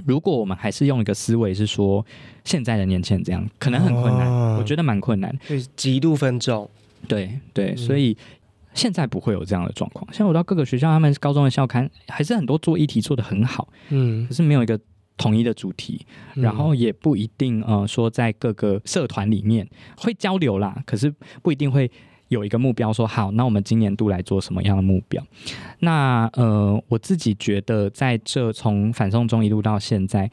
[0.05, 2.05] 如果我们还是用一个思维是说，
[2.43, 6.69] 现在的年轻人这样，可能很困难，哦、我觉得蛮困难，对，极度分众，
[7.07, 8.15] 对对，所以
[8.75, 10.07] 现在不会有这样的状况。
[10.13, 14.79] 像我到各个学校，他们高中的校刊还是很多做议题做得很好，嗯，可是没有一个。
[15.19, 16.03] 统一的主题，
[16.33, 19.67] 然后也不一定呃说在各个社团里面
[19.97, 21.13] 会交流啦，可是
[21.43, 21.91] 不一定会
[22.29, 25.21] 有一个目标说好，那我们今年度来做什么样的目标？
[25.79, 30.31] 那呃我自己觉得在这从反送中一路到现在，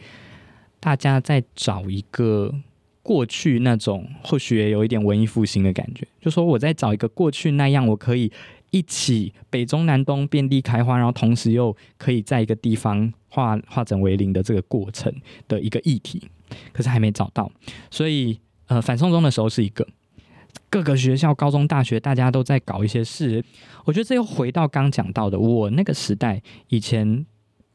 [0.79, 2.55] 大家在找一个
[3.03, 8.31] 过去那种或许也有一点文艺复兴的感觉，就说我在找一个过去那样我可以。
[8.71, 15.13] 一起北中南东遍地开花，然后同时又可以在一个地方化化整为零的这个过程
[15.49, 16.29] 的一个议题，
[16.73, 17.51] 可是还没找到。
[17.91, 19.87] 所以呃，反送中的时候是一个
[20.69, 23.45] 各个学校、高中、大学大家都在搞一些事。
[23.85, 27.25] 我觉得这又回到刚讲到的，我那个时代以前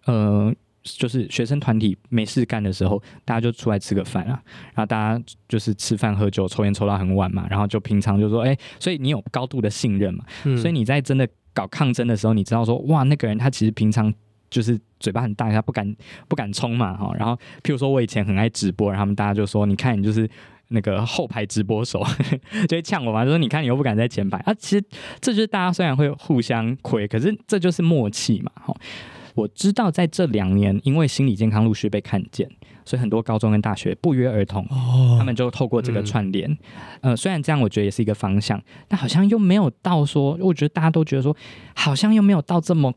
[0.06, 0.54] 呃。
[0.84, 4.42] 就是学生团体没事干的时候，大家就出来吃个饭啊，
[4.74, 14.12] 然后大家就是吃饭喝酒抽烟抽到很晚嘛，然后就平常就说，哎，所以你有高度的信任嘛，嗯、所以你在真的搞抗争的时候，你知道说，哇，那个人他其实平常
[14.50, 15.96] 就是嘴巴很大，他不敢
[16.28, 20.28] 不敢冲嘛，哈，然后譬如说我以前很爱直播，然后他们大家就说，你看你就是
[20.70, 22.04] 那个后排直播手，
[22.68, 24.38] 就会呛我嘛，就说你看你又不敢在前排。
[24.40, 24.84] 啊，其实
[25.20, 28.76] 这就是大家虽然会互相亏，可是这就是默契嘛，哈。
[29.36, 32.50] 我知道，在这两年，因为心理健康陆续被看见，
[32.86, 36.50] 所以很多高中跟大学不约而同，哦、他们就透过这个串联。
[37.02, 41.36] 嗯、呃，虽然这样，我觉得也是一个方向，但好像又没有到说，我觉得大家都觉得说，
[41.76, 42.94] 好像又没有到这么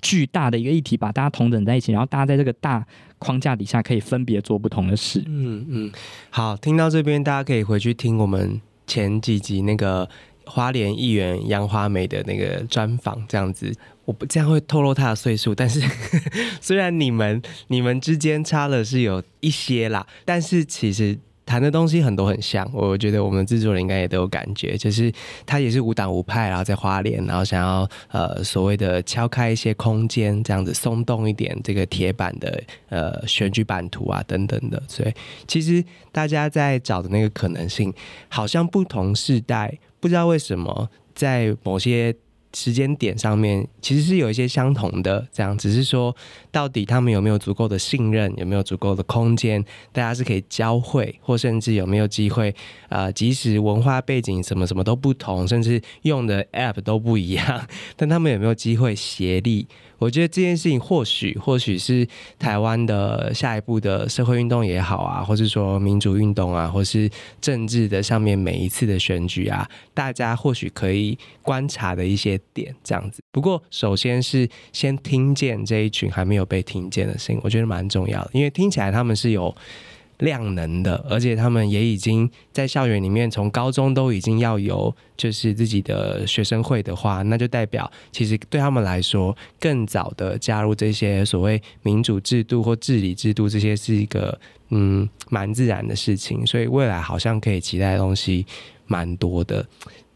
[0.00, 2.86] 巨大的一个议题，把大家同等在一起，然后大家在这个大
[3.18, 5.22] 框架底下可以分别做不同的事。
[5.26, 5.92] 嗯嗯，
[6.30, 10.08] 好，听到这边，大家可以回去听我们前几集那个
[10.48, 13.72] 花莲议员杨华梅的那个专访，这样子。
[14.04, 15.80] 我不这样会透露他的岁数，但是
[16.60, 21.18] 虽然你们你们之间差了是有一些啦，但是其实。
[21.48, 25.10] 谈的东西很多很像，我觉得我们制作人应该也都有感觉，就是
[25.46, 35.12] 他也是无党无派，然后在花莲，然后想要呃所谓的敲开一些空间，这样子松动一点这个铁板的呃选举版图啊等等的，所以
[35.46, 35.82] 其实
[36.12, 37.90] 大家在找的那个可能性，
[38.28, 42.14] 好像不同世代，不知道为什么在某些。
[42.54, 46.16] 时间点上面其实是有一些相同的，这样只是说
[46.50, 52.48] 到底他们有没有足够的信任，有没有足够的空间，大家是可以交汇，或甚至有没有机会
[52.88, 53.12] 啊、呃？
[53.12, 59.68] 即使文化背景什么什么都不同，甚至用的 App 都不一样，但他们有没有机会协力？
[59.98, 62.06] 我觉得这件事情或许或许是
[62.38, 73.20] 台湾的下一步的社会运动也好啊，或是说民主运动啊，或是政治的上面每一次的选举啊，大家或许可以观察的一些点这样子。
[73.32, 79.54] 不过，首先是先听见这一群还没有被听见的声音，我觉得蛮重要的，因为听起来他们是有。
[80.18, 94.38] 量能的，而且他们也已经在校园里面，从高中都已经要有就是自己的学生会的话，那就代表其实对他们来说，更早的加入这些所谓民主制度或治理制度，这些是一个
[94.70, 98.44] 嗯蛮自然的事情，所以未来好像可以期待的东西
[98.86, 99.64] 蛮多的。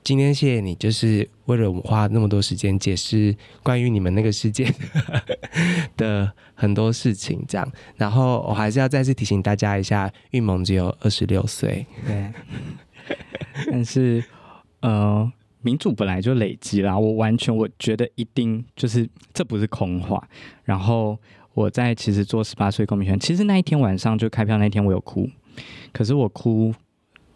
[0.04, 4.68] 今天谢谢你，就是为了我花那么多时间解释关于你们那个世界
[5.96, 7.72] 的很多事情，这样。
[7.96, 12.32] 然后我还是要再次提醒大家一下，玉萌只有二十六岁，对。
[13.70, 14.24] 但是
[14.80, 15.30] 呃，
[15.60, 20.28] 民主本来就累积啦，我完全我觉得一定就是这不是空话。
[20.64, 21.16] 然后
[21.54, 25.30] 我在其实做十八岁公民权，其实那一天晚上就开票那天我有哭，
[25.92, 26.74] 可是我哭。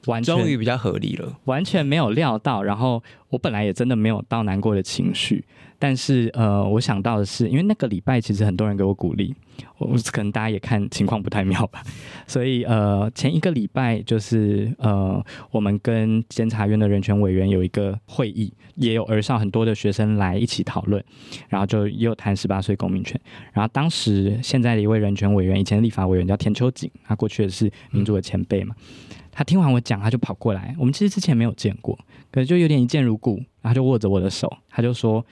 [0.07, 2.63] 完全终于比较合理了，完全没有料到。
[2.63, 5.45] 然后我本来也真的没有到难过的情绪，
[5.79, 9.35] 但是呃，我想到的是，因为那个礼拜其实很多人给我鼓励，
[9.79, 11.83] 我可能大家也看情况不太妙吧，
[12.27, 21.03] 所以呃，前一个礼拜就是呃，我们跟监察院的人权委员有一个会议，也有儿少很多的学生来一起讨论，
[21.49, 23.21] 然后就又谈十八岁公民权。
[23.53, 28.75] 然后当时现在的一位人权委员，以前立法委员叫田秋瑾，他过去的是民主的前辈嘛。
[28.79, 30.75] 嗯他听完我讲，他就跑过来。
[30.79, 31.99] 我们其实之前没有见过，
[32.33, 33.37] 可是就有点一见如故。
[33.61, 35.23] 然后就握着我的手，他就说：“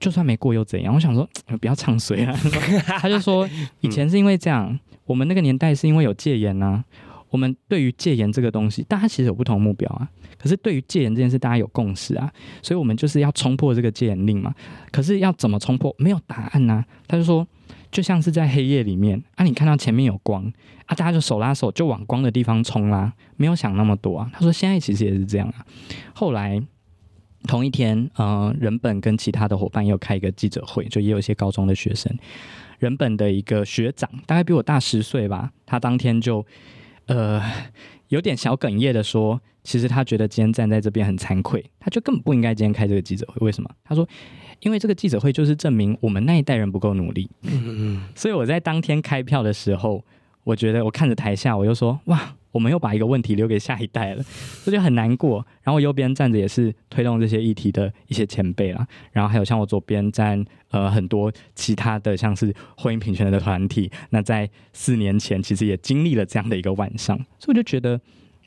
[0.00, 1.28] 就算没过又怎样？”我想说，
[1.60, 2.36] 不要唱衰啊。
[2.98, 3.48] 他就说
[3.80, 6.84] ：“以前是因为这样，我们那个年代是因为有戒严呐、啊。
[7.28, 10.08] 我们对于戒严这个东西，大家其实有不同目标啊。
[10.36, 12.28] 可是对于戒严这件事，大家有共识啊。
[12.60, 14.52] 所以我们就是要冲破这个戒严令嘛。
[14.90, 15.94] 可是要怎么冲破？
[15.96, 16.84] 没有答案呐、啊。
[17.06, 17.46] 他就说。”
[17.90, 20.44] 就像是在黑夜里面啊，你看到前面有光
[20.86, 24.30] 啊，大家就手拉手就往光的地方冲啦，没有想那么多啊。
[24.32, 25.66] 他说现在其实也是这样啊。
[26.14, 26.62] 后来
[27.48, 32.16] 同一天，呃，人本跟其他的伙伴又开一个记者会，就也有一些高中的学生。
[32.78, 36.46] 人本的一个学长，大概比我大十岁吧，他当天就
[37.06, 37.42] 呃
[38.08, 43.44] 有点小哽咽的说，其实他觉得今天站在这边很惭愧，他就根本不应该今天开这个记者会。
[43.44, 43.68] 为什么？
[43.82, 44.06] 他说。
[44.60, 47.28] 因为这个记者会就是证明我们那一代人不够努力，
[48.14, 50.04] 所以我在当天开票的时候，
[50.44, 54.24] 我觉得我看着台下，我就说哇，我们又把一个问题留给下一代了，
[54.64, 55.44] 这就很难过。
[55.62, 68.00] 然后我右边站着也是推动这些议题的一些前辈啦，然后还有像我左边站呃很多其他的像是婚姻平权的团体，那在四年前其实也经历了这样的一个晚上，所以我就觉得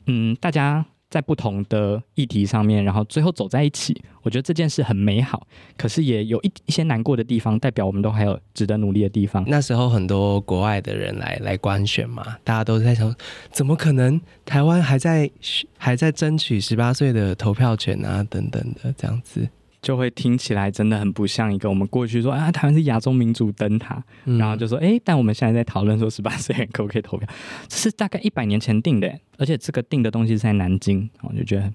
[0.06, 0.86] 嗯，大家。
[1.14, 5.46] 在不同的议题上面，然后最后走在一起，我觉得这件事很美好。
[5.76, 9.44] 可是也有一一些难过的地方，代表我们都还有值得努力的地方。
[9.46, 13.14] 那时候很多国外的人来来观选嘛，大家都在想，
[13.52, 15.30] 怎么可能台湾还在
[15.78, 18.26] 还在争取十八岁的投票权啊？
[18.28, 19.48] 等等的这样子。
[19.84, 27.28] 就会听起来真的很不像一个我们过去说啊，台湾是亚洲民主灯塔，嗯、然后就说哎，但我们现在在讨论说 十八岁人可不可以投票，
[27.68, 31.70] 这是大概一百年前定的，而且这个定的东西是在南京，我就觉得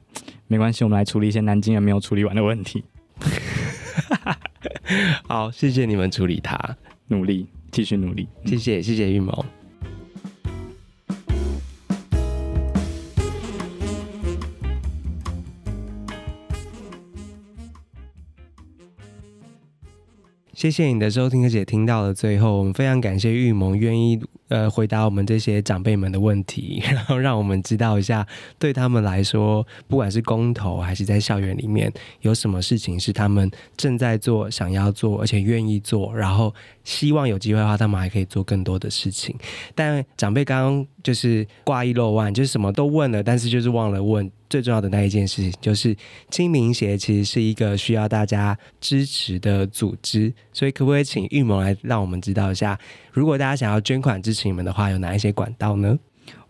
[0.47, 2.84] 没关系，我们来处理一些南京人没有处理完的问题。
[5.30, 6.57] 好，谢谢你们处理它，
[7.10, 9.45] 努力继续努力，谢谢谢谢玉萌。
[20.60, 24.20] 谢谢你的收听，而且听到了最后，我们非常感谢玉萌愿意
[24.50, 28.28] 呃回答我们这些长辈们的问题， 然后让我们知道一下，
[28.60, 31.91] 对他们来说，不管是公投还是在校园里面，
[32.22, 39.36] 有什么事情是他们正在做、想要做，而且愿意做，然后希望有机会的话，他们还可以做更多的事情。
[39.74, 44.30] 但长辈刚刚就是挂一漏万，就是什么都问了，但是就是忘了问。
[44.50, 45.95] 最重要的那一件事情，就是
[46.32, 52.76] 清明协其实是一个需要大家支持的组织，所以可不可以请玉萌来让我们知道一下，
[53.12, 55.97] 如果大家想要捐款支持你们的话，有哪一些管道呢？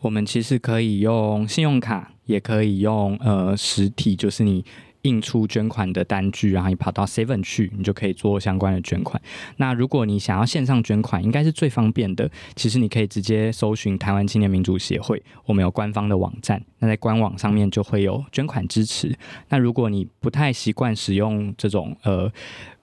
[0.02, 4.66] 我们其实可以用信用卡，也可以用呃实体，就是你。
[5.04, 9.20] 印出捐款的单据，然后你跑到 Seven 去，你就可以做相关的捐款。
[9.56, 12.30] 那如果你想要线上捐款，应该是最方便的。
[12.54, 19.18] 其实你可以直接搜寻台湾青年民主协会，我们有官方的网站，那在官网上面就会有捐款支持。
[19.48, 22.30] 那如果你不太习惯使用这种呃。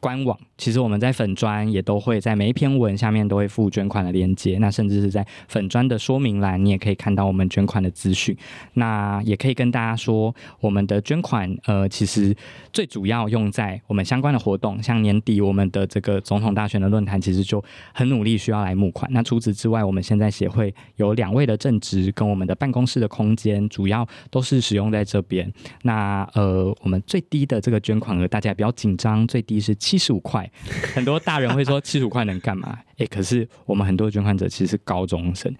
[0.07, 8.35] 官网其实我们在粉砖也都会在每一篇文下面都会附捐款的链接，那甚至是在粉砖的说明栏，你也可以看到我们捐款的资讯。
[8.75, 12.35] 那也可以跟大家说，我们的捐款呃，其实
[12.73, 19.11] 最主要用在我们相关的活动，像年底我们的这个总统大选的论坛，其实就很努力需要来募款。
[19.13, 25.53] 那除此之外，我们现在协会有两位的正职跟我们的办公室的空间，主要都是使用在这边。
[25.83, 29.96] 那呃，我们最低的这个捐款额，大家也比较紧张，最低是七。
[29.97, 30.49] 七十五块，
[30.95, 32.79] 很多大人会说七十五块能干嘛？
[32.91, 35.51] 哎、欸，可是我们很多捐款者其实是高中生，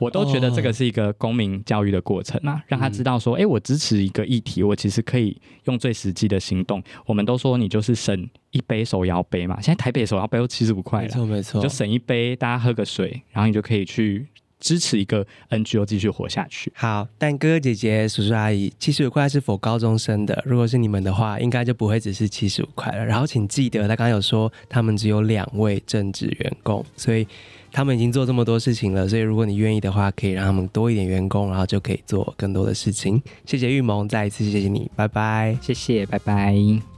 [0.00, 6.82] 我都觉得这个是一个公民教育的过程啊，让他知道说，哎、欸，我支持一个议题，我其实可以用最实际的行动。
[7.06, 14.26] 我们都说你就是省一杯手摇杯嘛，现在台北手摇杯都七十五块了，没错没错，就省一杯，大家喝个水，然后你就可以去。
[14.58, 16.72] 支持一个 NGO 继续活下去。
[16.74, 20.42] 好，但哥哥姐姐、叔叔阿姨，七十五块是否高中生的？
[20.46, 23.04] 如果是你们的话，应该就不会只是七十五块了。
[23.04, 27.26] 然后请记得，他刚刚有说他们只有两位正职员工，所以
[27.70, 29.08] 他们已经做这么多事情了。
[29.08, 33.22] 所以如果你愿意的话，可以让他们多一点员工，然后就可以做更多的事情。
[33.44, 36.95] 谢谢玉萌，再一次谢谢你，拜拜，谢谢，拜拜。